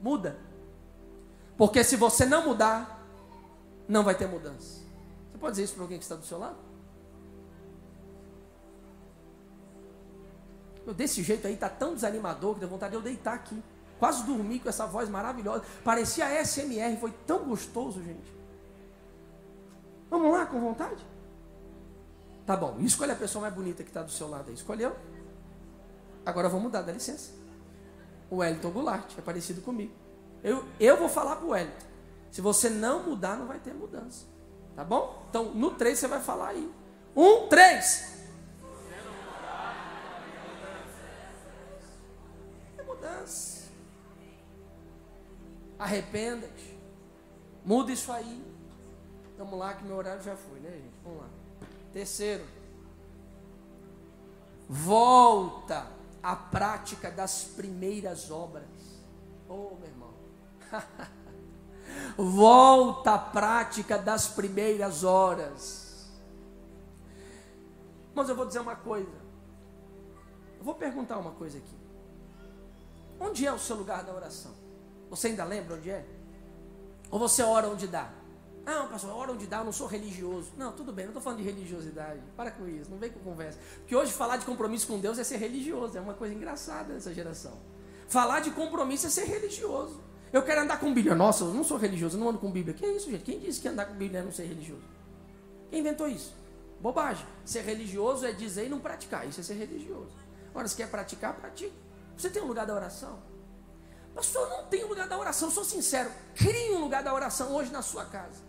Muda. 0.01 0.39
Porque 1.57 1.83
se 1.83 1.97
você 1.97 2.25
não 2.25 2.45
mudar, 2.45 3.05
não 3.89 4.05
vai 4.05 4.15
ter 4.15 4.27
mudança. 4.27 4.85
Você 5.31 5.39
pode 5.39 5.53
dizer 5.53 5.65
isso 5.65 5.75
para 5.75 5.83
alguém 5.83 5.99
que 5.99 6.05
está 6.05 6.15
do 6.15 6.25
seu 6.25 6.39
lado? 6.39 6.66
Desse 10.95 11.23
jeito 11.23 11.47
aí 11.47 11.55
está 11.55 11.69
tão 11.69 11.95
desanimador 11.95 12.55
que 12.55 12.61
deu 12.61 12.69
vontade 12.69 12.93
de 12.93 12.97
eu 12.97 13.03
deitar 13.03 13.35
aqui. 13.35 13.63
Quase 13.99 14.25
dormi 14.25 14.61
com 14.61 14.69
essa 14.69 14.87
voz 14.87 15.09
maravilhosa. 15.09 15.65
Parecia 15.83 16.45
SMR, 16.45 16.97
foi 17.01 17.13
tão 17.27 17.45
gostoso, 17.45 18.03
gente. 18.03 18.35
Vamos 20.11 20.31
lá, 20.31 20.47
com 20.47 20.61
vontade? 20.61 21.05
Tá 22.45 22.57
bom, 22.57 22.77
escolhe 22.81 23.11
a 23.11 23.17
pessoa 23.17 23.43
mais 23.43 23.55
bonita 23.55 23.83
que 23.83 23.91
está 23.91 24.03
do 24.03 24.11
seu 24.11 24.29
lado 24.29 24.49
aí. 24.49 24.55
Escolheu? 24.55 24.95
Agora 26.25 26.49
vamos 26.49 26.65
mudar, 26.65 26.83
dá 26.83 26.93
licença 26.93 27.47
o 28.31 28.37
Wellington 28.37 28.71
Goulart, 28.71 29.19
é 29.19 29.21
parecido 29.21 29.61
comigo. 29.61 29.93
Eu, 30.43 30.65
eu 30.79 30.97
vou 30.97 31.09
falar 31.09 31.37
para 31.37 31.47
o 31.47 31.51
Wellington. 31.51 31.87
Se 32.31 32.41
você 32.41 32.69
não 32.69 33.03
mudar, 33.03 33.37
não 33.37 33.47
vai 33.47 33.59
ter 33.59 33.73
mudança. 33.73 34.27
Tá 34.75 34.85
bom? 34.85 35.25
Então, 35.31 35.55
no 35.55 35.71
3 35.71 35.99
você 35.99 36.07
vai 36.07 36.21
falar 36.21 36.49
aí. 36.49 36.71
Um, 37.15 37.49
três. 37.49 38.16
Arrependa-te. 45.79 46.79
Muda 47.65 47.93
isso 47.93 48.11
aí. 48.13 48.45
Vamos 49.37 49.59
lá, 49.59 49.75
que 49.75 49.85
meu 49.85 49.97
horário 49.97 50.23
já 50.23 50.37
foi, 50.37 50.59
né, 50.61 50.71
gente? 50.71 50.95
Vamos 51.05 51.21
lá. 51.21 51.29
Terceiro. 51.93 52.45
Volta 54.69 55.87
a 56.23 56.35
prática 56.35 57.11
das 57.11 57.45
primeiras 57.45 58.31
obras. 58.31 58.65
Oh, 59.49 59.77
meu 59.79 59.89
irmão. 59.89 60.15
Volta 62.17 63.15
à 63.15 63.19
prática 63.19 63.99
das 63.99 64.27
primeiras 64.27 65.05
horas. 65.05 66.11
Mas 68.15 68.29
eu 68.29 68.35
vou 68.35 68.47
dizer 68.47 68.61
uma 68.61 68.77
coisa. 68.77 69.27
Eu 70.59 70.65
vou 70.65 70.75
perguntar 70.75 71.19
uma 71.19 71.33
coisa 71.33 71.59
aqui. 71.59 71.86
Onde 73.19 73.47
é 73.47 73.53
o 73.53 73.59
seu 73.59 73.77
lugar 73.77 74.05
da 74.05 74.15
oração? 74.15 74.53
Você 75.11 75.29
ainda 75.29 75.45
lembra 75.45 75.77
onde 75.77 75.91
é? 75.91 76.05
Ou 77.11 77.19
você 77.19 77.43
ora 77.43 77.69
onde 77.69 77.87
dá? 77.87 78.11
Ah, 78.67 78.89
pastor, 78.91 79.13
hora 79.13 79.31
onde 79.31 79.47
dá, 79.47 79.59
eu 79.59 79.65
não 79.65 79.73
sou 79.73 79.87
religioso. 79.87 80.51
Não, 80.57 80.73
tudo 80.73 80.93
bem, 80.93 81.05
não 81.05 81.13
estou 81.13 81.23
falando 81.23 81.39
de 81.39 81.45
religiosidade. 81.45 82.21
Para 82.37 82.51
com 82.51 82.67
isso, 82.67 82.91
não 82.91 82.99
vem 82.99 83.11
com 83.11 83.21
conversa. 83.21 83.59
Porque 83.79 83.95
hoje 83.95 84.13
falar 84.13 84.39
de 84.39 84.45
compromisso 84.45 84.89
com 84.89 84.99
Deus 84.99 85.19
é 85.19 85.25
ser 85.25 85.37
religioso, 85.37 85.97
é 85.97 86.01
uma 86.01 86.15
coisa 86.15 86.35
engraçada 86.35 86.93
nessa 86.93 87.15
geração. 87.15 87.57
Falar 88.09 88.41
de 88.41 88.51
compromisso 88.51 89.07
é 89.07 89.11
ser 89.11 89.25
religioso. 89.25 90.01
Eu 90.33 90.43
quero 90.43 90.63
andar 90.63 90.81
com 90.81 90.93
Bíblia. 90.93 91.15
Nossa, 91.15 91.45
eu 91.45 91.55
não 91.55 91.63
sou 91.63 91.77
religioso, 91.77 92.17
eu 92.17 92.21
não 92.21 92.29
ando 92.29 92.41
com 92.41 92.51
Bíblia. 92.51 92.75
Que 92.75 92.85
é 92.85 92.97
isso, 92.97 93.09
gente? 93.09 93.23
Quem 93.23 93.39
disse 93.39 93.61
que 93.61 93.69
andar 93.69 93.87
com 93.87 93.95
Bíblia 93.95 94.21
é 94.21 94.23
não 94.25 94.33
ser 94.33 94.47
religioso? 94.47 94.83
Quem 95.71 95.79
inventou 95.81 96.09
isso? 96.09 96.35
Bobagem. 96.81 97.25
Ser 97.45 97.63
religioso 97.63 98.27
é 98.27 98.33
dizer 98.33 98.67
e 98.67 98.69
não 98.69 98.81
praticar. 98.81 99.27
Isso 99.29 99.41
é 99.41 99.45
ser 99.45 99.55
religioso. 99.55 100.13
Agora, 100.51 100.67
se 100.67 100.75
quer 100.75 100.91
praticar, 100.91 101.35
pratique. 101.37 101.73
Você 102.17 102.31
tem 102.31 102.43
um 102.43 102.47
lugar 102.47 102.67
da 102.67 102.75
oração? 102.75 103.19
Pastor, 104.15 104.49
não 104.49 104.65
tem 104.65 104.85
um 104.85 104.89
lugar 104.89 105.07
da 105.07 105.19
oração. 105.19 105.51
Sou 105.51 105.65
sincero. 105.65 106.11
Crie 106.35 106.75
um 106.75 106.81
lugar 106.81 107.03
da 107.03 107.13
oração 107.13 107.55
hoje 107.55 107.71
na 107.71 107.83
sua 107.83 108.07
casa. 108.07 108.43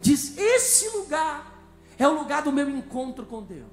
Diz: 0.00 0.36
Esse 0.36 0.88
lugar 0.88 1.62
é 1.96 2.08
o 2.08 2.12
lugar 2.12 2.42
do 2.42 2.50
meu 2.50 2.68
encontro 2.68 3.24
com 3.24 3.42
Deus. 3.42 3.70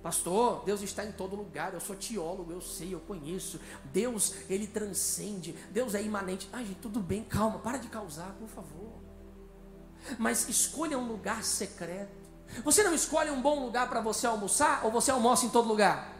Pastor, 0.00 0.62
Deus 0.64 0.82
está 0.82 1.04
em 1.04 1.10
todo 1.10 1.34
lugar. 1.34 1.74
Eu 1.74 1.80
sou 1.80 1.96
teólogo, 1.96 2.52
eu 2.52 2.60
sei, 2.60 2.94
eu 2.94 3.00
conheço. 3.00 3.58
Deus, 3.86 4.34
ele 4.48 4.66
transcende. 4.66 5.52
Deus 5.70 5.94
é 5.94 6.02
imanente. 6.02 6.48
Ai, 6.52 6.64
gente, 6.64 6.78
tudo 6.80 7.00
bem, 7.00 7.24
calma, 7.24 7.58
para 7.58 7.78
de 7.78 7.88
causar, 7.88 8.36
por 8.38 8.48
favor. 8.48 8.92
Mas 10.18 10.48
escolha 10.48 10.98
um 10.98 11.08
lugar 11.08 11.42
secreto. 11.42 12.22
Você 12.62 12.84
não 12.84 12.94
escolhe 12.94 13.30
um 13.30 13.40
bom 13.40 13.64
lugar 13.64 13.88
para 13.88 14.00
você 14.00 14.26
almoçar 14.26 14.84
ou 14.84 14.92
você 14.92 15.10
almoça 15.10 15.46
em 15.46 15.48
todo 15.48 15.66
lugar? 15.66 16.13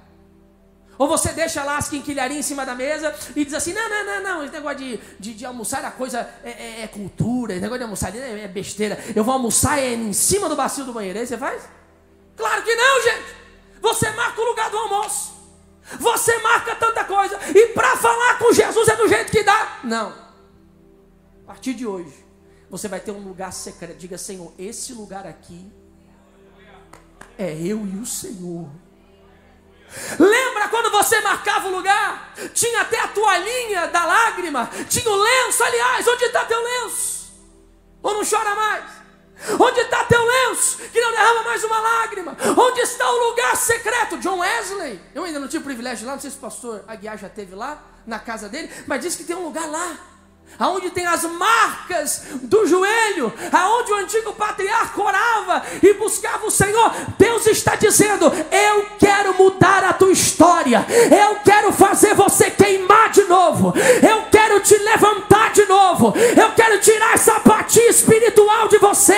Ou 0.99 1.09
você 1.09 1.33
deixa 1.33 1.63
lá 1.65 1.77
as 1.77 1.89
quinquilharias 1.89 2.39
em 2.39 2.43
cima 2.43 2.65
da 2.65 2.75
mesa 2.75 3.15
e 3.35 3.45
diz 3.45 3.55
assim: 3.55 3.73
não, 3.73 3.89
não, 3.89 4.05
não, 4.05 4.23
não, 4.23 4.45
esse 4.45 4.53
negócio 4.53 4.79
de, 4.79 5.01
de, 5.19 5.35
de 5.35 5.47
almoçar 5.47 5.85
a 5.85 5.91
coisa 5.91 6.29
é, 6.45 6.51
é, 6.51 6.83
é, 6.83 6.87
cultura, 6.87 7.53
esse 7.53 7.63
negócio 7.63 7.79
de 7.79 7.85
almoçar 7.85 8.15
é, 8.15 8.45
é 8.45 8.49
besteira. 8.49 8.99
Eu 9.15 9.25
vou 9.25 9.35
almoçar 9.35 9.79
é 9.79 9.93
em 9.93 10.13
cima 10.13 10.49
do 10.49 10.57
bacio 10.57 10.85
do 10.85 10.93
banheiro. 10.93 11.19
Aí 11.19 11.27
você 11.27 11.37
faz? 11.37 11.63
Claro 12.37 12.63
que 12.63 12.75
não, 12.75 13.03
gente. 13.03 13.45
Você 13.81 14.11
marca 14.11 14.41
o 14.41 14.45
lugar 14.45 14.71
do 14.71 14.79
almoço. 14.79 15.35
Você 15.99 16.39
marca 16.39 16.75
tanta 16.77 17.05
coisa. 17.05 17.39
E 17.55 17.69
para 17.69 17.97
falar 17.97 18.39
com 18.39 18.53
Jesus 18.53 18.89
é 18.89 18.97
do 18.97 19.09
jeito 19.09 19.31
que 19.31 19.43
dá. 19.43 19.81
Não. 19.85 20.11
A 21.43 21.47
partir 21.49 21.75
de 21.75 21.87
hoje, 21.87 22.25
você 22.71 22.89
vai 22.89 23.01
ter 23.01 23.11
um 23.11 23.23
lugar 23.23 23.53
secreto. 23.53 23.99
Diga, 23.99 24.17
Senhor, 24.17 24.53
esse 24.59 24.93
lugar 24.95 25.27
aqui 25.27 25.71
é 27.37 27.53
eu 27.53 27.87
e 27.87 27.99
o 27.99 28.07
Senhor. 28.07 28.71
Lembra 30.19 30.54
quando 30.69 30.91
você 30.91 31.21
marcava 31.21 31.69
o 31.69 31.71
lugar? 31.71 32.33
Tinha 32.53 32.83
até 32.83 33.01
a 33.01 33.09
toalhinha 33.09 33.87
da 33.89 34.05
lágrima, 34.05 34.71
tinha 34.89 35.11
o 35.11 35.17
lenço, 35.17 35.63
aliás, 35.63 36.07
onde 36.07 36.25
está 36.25 36.45
teu 36.45 36.63
lenço? 36.63 37.33
Ou 38.03 38.15
não 38.15 38.23
chora 38.29 38.55
mais? 38.55 38.85
Onde 39.61 39.81
está 39.81 40.05
teu 40.05 40.25
lenço 40.25 40.79
que 40.93 41.01
não 41.01 41.11
derrama 41.11 41.43
mais 41.43 41.65
uma 41.65 41.81
lágrima? 41.81 42.37
Onde 42.57 42.81
está 42.81 43.11
o 43.11 43.29
lugar 43.29 43.57
secreto? 43.57 44.19
John 44.19 44.39
Wesley, 44.39 45.01
eu 45.15 45.25
ainda 45.25 45.39
não 45.39 45.49
tive 45.49 45.63
o 45.63 45.65
privilégio 45.65 46.07
lá, 46.07 46.15
não 46.15 46.21
sei 46.21 46.31
se 46.31 46.37
o 46.37 46.41
pastor 46.41 46.85
Aguiar 46.87 47.19
já 47.19 47.29
teve 47.29 47.55
lá, 47.55 47.83
na 48.07 48.19
casa 48.19 48.49
dele, 48.49 48.71
mas 48.87 49.03
disse 49.03 49.17
que 49.17 49.25
tem 49.25 49.37
um 49.37 49.45
lugar 49.45 49.67
lá 49.69 49.97
aonde 50.59 50.91
tem 50.91 51.07
as 51.07 51.25
marcas 51.25 52.23
do 52.43 52.67
joelho, 52.67 53.33
aonde 53.53 53.93
o 53.93 53.97
antigo 53.97 54.33
patriarca 54.35 55.03
orava 55.03 55.63
e 55.83 55.93
buscava 55.95 56.47
o 56.47 56.51
Senhor. 56.51 56.93
Deus 57.19 57.47
está 57.47 57.75
dizendo: 57.75 58.27
Eu 58.51 58.87
quero 58.99 59.35
mudar 59.35 59.85
a 59.85 59.93
tua 59.93 60.13
história, 60.13 60.85
eu 60.89 61.37
quero 61.45 61.73
fazer 61.73 62.15
você 62.15 62.51
queimar 62.51 63.11
de 63.11 63.25
novo, 63.25 63.73
eu 63.77 64.25
quero 64.31 64.61
te 64.61 64.77
levantar 64.77 65.53
de 65.53 65.65
novo, 65.67 66.15
eu 66.17 66.53
quero 66.53 66.81
tirar 66.81 67.15
essa 67.15 67.37
apatia 67.37 67.89
espiritual 67.89 68.69
de 68.69 68.79
você. 68.79 69.15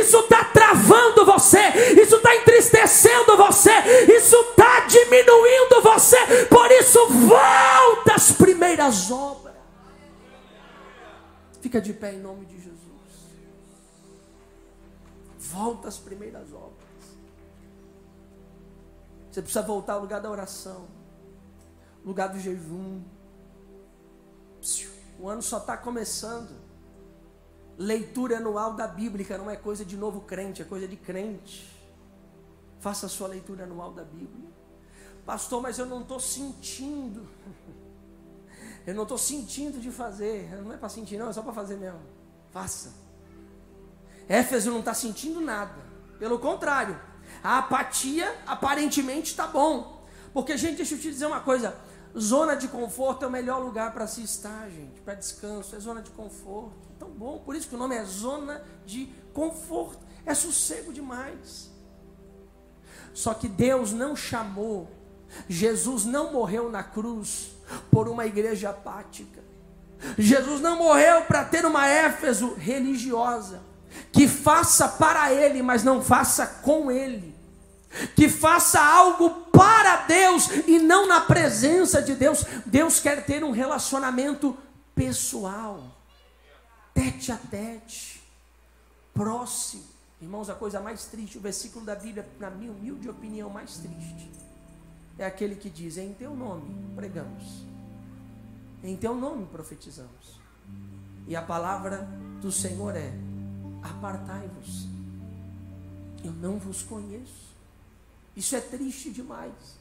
Isso 0.00 0.18
está 0.18 0.44
travando 0.44 1.24
você, 1.24 1.60
isso 2.02 2.16
está 2.16 2.34
entristecendo 2.36 3.36
você, 3.36 3.72
isso 4.16 4.36
está 4.36 4.80
diminuindo 4.80 5.80
você. 5.82 6.18
Por 6.48 6.70
isso, 6.72 7.06
volta 7.08 8.14
às 8.14 8.32
primeiras 8.32 9.10
obras. 9.10 9.47
Fica 11.68 11.82
de 11.82 11.92
pé 11.92 12.14
em 12.14 12.18
nome 12.18 12.46
de 12.46 12.56
Jesus. 12.56 12.78
Volta 15.38 15.88
às 15.88 15.98
primeiras 15.98 16.50
obras. 16.50 16.88
Você 19.30 19.42
precisa 19.42 19.60
voltar 19.60 19.92
ao 19.92 20.00
lugar 20.00 20.18
da 20.18 20.30
oração, 20.30 20.88
lugar 22.02 22.28
do 22.28 22.40
jejum. 22.40 23.02
O 25.20 25.28
ano 25.28 25.42
só 25.42 25.58
está 25.58 25.76
começando. 25.76 26.56
Leitura 27.76 28.38
anual 28.38 28.72
da 28.72 28.86
Bíblia 28.86 29.36
não 29.36 29.50
é 29.50 29.56
coisa 29.56 29.84
de 29.84 29.94
novo 29.94 30.22
crente, 30.22 30.62
é 30.62 30.64
coisa 30.64 30.88
de 30.88 30.96
crente. 30.96 31.70
Faça 32.80 33.04
a 33.04 33.08
sua 33.10 33.28
leitura 33.28 33.64
anual 33.64 33.92
da 33.92 34.04
Bíblia. 34.04 34.50
Pastor, 35.26 35.60
mas 35.60 35.78
eu 35.78 35.84
não 35.84 36.00
estou 36.00 36.18
sentindo. 36.18 37.28
Eu 38.88 38.94
não 38.94 39.02
estou 39.02 39.18
sentindo 39.18 39.78
de 39.78 39.90
fazer. 39.90 40.48
Não 40.62 40.72
é 40.72 40.78
para 40.78 40.88
sentir, 40.88 41.18
não, 41.18 41.28
é 41.28 41.32
só 41.34 41.42
para 41.42 41.52
fazer 41.52 41.76
mesmo. 41.76 42.00
Faça. 42.50 42.94
Éfeso 44.26 44.70
não 44.70 44.78
está 44.78 44.94
sentindo 44.94 45.42
nada. 45.42 45.74
Pelo 46.18 46.38
contrário, 46.38 46.98
a 47.44 47.58
apatia 47.58 48.34
aparentemente 48.46 49.32
está 49.32 49.46
bom. 49.46 50.02
Porque, 50.32 50.56
gente, 50.56 50.78
deixa 50.78 50.94
eu 50.94 50.98
te 50.98 51.10
dizer 51.10 51.26
uma 51.26 51.40
coisa: 51.40 51.76
zona 52.18 52.54
de 52.54 52.66
conforto 52.66 53.26
é 53.26 53.28
o 53.28 53.30
melhor 53.30 53.62
lugar 53.62 53.92
para 53.92 54.06
se 54.06 54.22
estar, 54.22 54.70
gente, 54.70 55.02
para 55.02 55.12
descanso. 55.12 55.76
É 55.76 55.78
zona 55.78 56.00
de 56.00 56.10
conforto. 56.12 56.88
Tão 56.98 57.10
bom. 57.10 57.40
Por 57.40 57.54
isso 57.54 57.68
que 57.68 57.74
o 57.74 57.78
nome 57.78 57.94
é 57.94 58.02
zona 58.06 58.64
de 58.86 59.12
conforto. 59.34 60.00
É 60.24 60.32
sossego 60.32 60.94
demais. 60.94 61.70
Só 63.12 63.34
que 63.34 63.48
Deus 63.48 63.92
não 63.92 64.16
chamou, 64.16 64.90
Jesus 65.46 66.06
não 66.06 66.32
morreu 66.32 66.70
na 66.70 66.82
cruz 66.82 67.57
por 67.90 68.08
uma 68.08 68.26
igreja 68.26 68.70
apática. 68.70 69.42
Jesus 70.16 70.60
não 70.60 70.76
morreu 70.76 71.22
para 71.22 71.44
ter 71.44 71.64
uma 71.66 71.86
Éfeso 71.86 72.54
religiosa, 72.54 73.60
que 74.12 74.28
faça 74.28 74.88
para 74.88 75.32
ele, 75.32 75.62
mas 75.62 75.82
não 75.82 76.02
faça 76.02 76.46
com 76.46 76.90
ele. 76.90 77.36
Que 78.14 78.28
faça 78.28 78.80
algo 78.80 79.30
para 79.50 79.96
Deus 80.02 80.48
e 80.66 80.78
não 80.78 81.08
na 81.08 81.22
presença 81.22 82.02
de 82.02 82.14
Deus. 82.14 82.44
Deus 82.66 83.00
quer 83.00 83.24
ter 83.24 83.42
um 83.42 83.50
relacionamento 83.50 84.56
pessoal, 84.94 85.82
tete 86.92 87.32
a 87.32 87.36
tete, 87.36 88.22
próximo. 89.14 89.84
Irmãos, 90.20 90.50
a 90.50 90.54
coisa 90.54 90.80
mais 90.80 91.04
triste, 91.04 91.38
o 91.38 91.40
versículo 91.40 91.84
da 91.84 91.94
Bíblia, 91.94 92.28
na 92.38 92.50
minha 92.50 92.72
humilde 92.72 93.08
opinião, 93.08 93.48
mais 93.48 93.78
triste 93.78 94.47
é 95.18 95.26
aquele 95.26 95.56
que 95.56 95.68
diz: 95.68 95.98
Em 95.98 96.12
teu 96.14 96.34
nome 96.34 96.74
pregamos, 96.94 97.64
em 98.82 98.96
teu 98.96 99.14
nome 99.14 99.46
profetizamos. 99.46 100.38
E 101.26 101.36
a 101.36 101.42
palavra 101.42 102.08
do 102.40 102.50
Senhor 102.50 102.96
é: 102.96 103.12
Apartai-vos, 103.82 104.86
eu 106.24 106.32
não 106.32 106.58
vos 106.58 106.82
conheço. 106.82 107.48
Isso 108.36 108.54
é 108.54 108.60
triste 108.60 109.10
demais. 109.10 109.78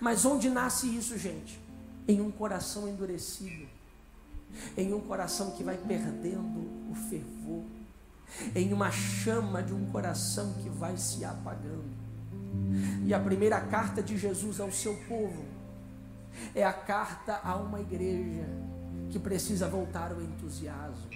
Mas 0.00 0.24
onde 0.24 0.48
nasce 0.48 0.86
isso, 0.96 1.18
gente? 1.18 1.60
Em 2.06 2.20
um 2.20 2.30
coração 2.30 2.88
endurecido, 2.88 3.68
em 4.76 4.94
um 4.94 5.00
coração 5.00 5.52
que 5.52 5.62
vai 5.62 5.76
perdendo 5.76 6.90
o 6.90 6.94
fervor, 7.08 7.64
em 8.54 8.72
uma 8.72 8.90
chama 8.90 9.62
de 9.62 9.72
um 9.72 9.86
coração 9.90 10.54
que 10.62 10.68
vai 10.68 10.96
se 10.96 11.24
apagando. 11.24 12.07
E 13.04 13.14
a 13.14 13.18
primeira 13.18 13.60
carta 13.60 14.02
de 14.02 14.16
Jesus 14.16 14.60
ao 14.60 14.70
seu 14.70 14.94
povo 15.08 15.44
é 16.54 16.64
a 16.64 16.72
carta 16.72 17.40
a 17.42 17.56
uma 17.56 17.80
igreja 17.80 18.46
que 19.10 19.18
precisa 19.18 19.68
voltar 19.68 20.12
o 20.12 20.22
entusiasmo, 20.22 21.08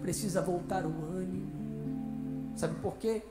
precisa 0.00 0.42
voltar 0.42 0.84
o 0.84 1.16
ânimo. 1.16 2.52
Sabe 2.56 2.74
por 2.80 2.96
quê? 2.96 3.22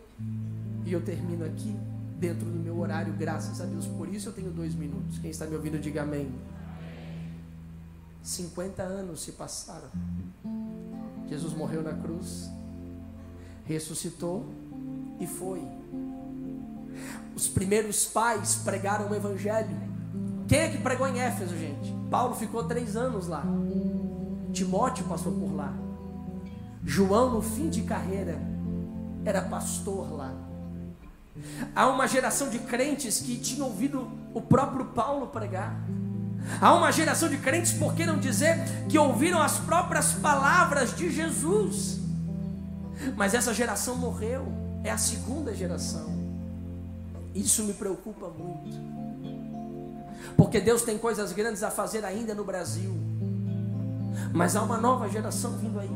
E 0.85 0.91
eu 0.91 1.01
termino 1.01 1.45
aqui 1.45 1.75
dentro 2.19 2.45
do 2.45 2.57
meu 2.57 2.79
horário, 2.79 3.13
graças 3.13 3.59
a 3.59 3.65
Deus. 3.65 3.85
Por 3.87 4.07
isso 4.07 4.29
eu 4.29 4.33
tenho 4.33 4.51
dois 4.51 4.73
minutos. 4.73 5.19
Quem 5.19 5.29
está 5.29 5.45
me 5.45 5.55
ouvindo, 5.55 5.79
diga 5.79 6.03
amém. 6.03 6.33
50 8.21 8.81
anos 8.81 9.23
se 9.23 9.33
passaram. 9.33 9.89
Jesus 11.27 11.53
morreu 11.53 11.83
na 11.83 11.93
cruz, 11.93 12.49
ressuscitou 13.65 14.45
e 15.19 15.27
foi 15.27 15.61
os 17.35 17.47
primeiros 17.47 18.05
pais 18.05 18.55
pregaram 18.55 19.09
o 19.09 19.15
evangelho. 19.15 19.75
Quem 20.47 20.59
é 20.59 20.69
que 20.69 20.77
pregou 20.77 21.07
em 21.07 21.19
Éfeso, 21.19 21.57
gente? 21.57 21.93
Paulo 22.09 22.35
ficou 22.35 22.63
três 22.65 22.95
anos 22.95 23.27
lá. 23.27 23.43
Timóteo 24.51 25.05
passou 25.05 25.31
por 25.33 25.55
lá. 25.55 25.73
João, 26.85 27.31
no 27.31 27.41
fim 27.41 27.69
de 27.69 27.81
carreira, 27.81 28.37
era 29.25 29.41
pastor 29.41 30.11
lá. 30.11 30.33
Há 31.75 31.87
uma 31.87 32.07
geração 32.07 32.49
de 32.49 32.59
crentes 32.59 33.19
que 33.19 33.37
tinham 33.37 33.67
ouvido 33.67 34.07
o 34.33 34.41
próprio 34.41 34.85
Paulo 34.87 35.27
pregar. 35.27 35.75
Há 36.61 36.73
uma 36.73 36.91
geração 36.91 37.29
de 37.29 37.37
crentes, 37.37 37.71
por 37.73 37.95
que 37.95 38.05
não 38.05 38.19
dizer, 38.19 38.57
que 38.89 38.97
ouviram 38.97 39.41
as 39.41 39.57
próprias 39.59 40.13
palavras 40.13 40.95
de 40.95 41.09
Jesus. 41.09 41.99
Mas 43.15 43.33
essa 43.33 43.53
geração 43.53 43.95
morreu, 43.95 44.45
é 44.83 44.91
a 44.91 44.97
segunda 44.97 45.55
geração. 45.55 46.22
Isso 47.33 47.63
me 47.63 47.73
preocupa 47.73 48.29
muito. 48.29 48.77
Porque 50.37 50.59
Deus 50.59 50.83
tem 50.83 50.97
coisas 50.97 51.31
grandes 51.31 51.63
a 51.63 51.71
fazer 51.71 52.05
ainda 52.05 52.33
no 52.33 52.43
Brasil. 52.43 52.93
Mas 54.33 54.55
há 54.55 54.61
uma 54.61 54.77
nova 54.77 55.09
geração 55.09 55.57
vindo 55.57 55.79
aí. 55.79 55.89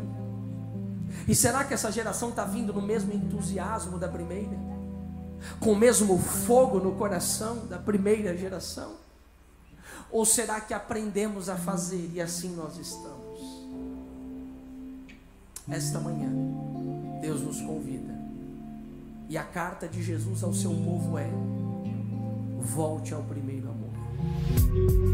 E 1.28 1.36
será 1.36 1.63
que 1.63 1.73
essa 1.73 1.91
geração 1.91 2.30
está 2.30 2.43
vindo 2.43 2.73
no 2.73 2.82
mesmo 2.82 3.13
entusiasmo 3.13 3.97
da 3.97 4.08
primeira? 4.08 4.58
Com 5.60 5.73
o 5.73 5.76
mesmo 5.76 6.17
fogo 6.17 6.80
no 6.80 6.95
coração 6.95 7.65
da 7.67 7.78
primeira 7.78 8.36
geração? 8.36 8.95
Ou 10.12 10.26
será 10.26 10.60
que 10.60 10.73
aprendemos 10.73 11.50
a 11.50 11.56
fazer 11.56 12.12
e 12.13 12.21
assim 12.21 12.56
nós 12.56 12.78
estamos? 12.78 13.38
Esta 15.69 16.00
manhã, 16.00 16.30
Deus 17.21 17.41
nos 17.41 17.60
convida 17.62 18.17
e 19.30 19.38
a 19.38 19.44
carta 19.44 19.88
de 19.88 20.02
Jesus 20.02 20.44
ao 20.44 20.54
seu 20.54 20.72
povo 20.72 21.18
é: 21.18 21.30
volte 22.60 23.13
ao 23.13 23.24
primeiro 23.24 23.70
amor. 23.70 25.07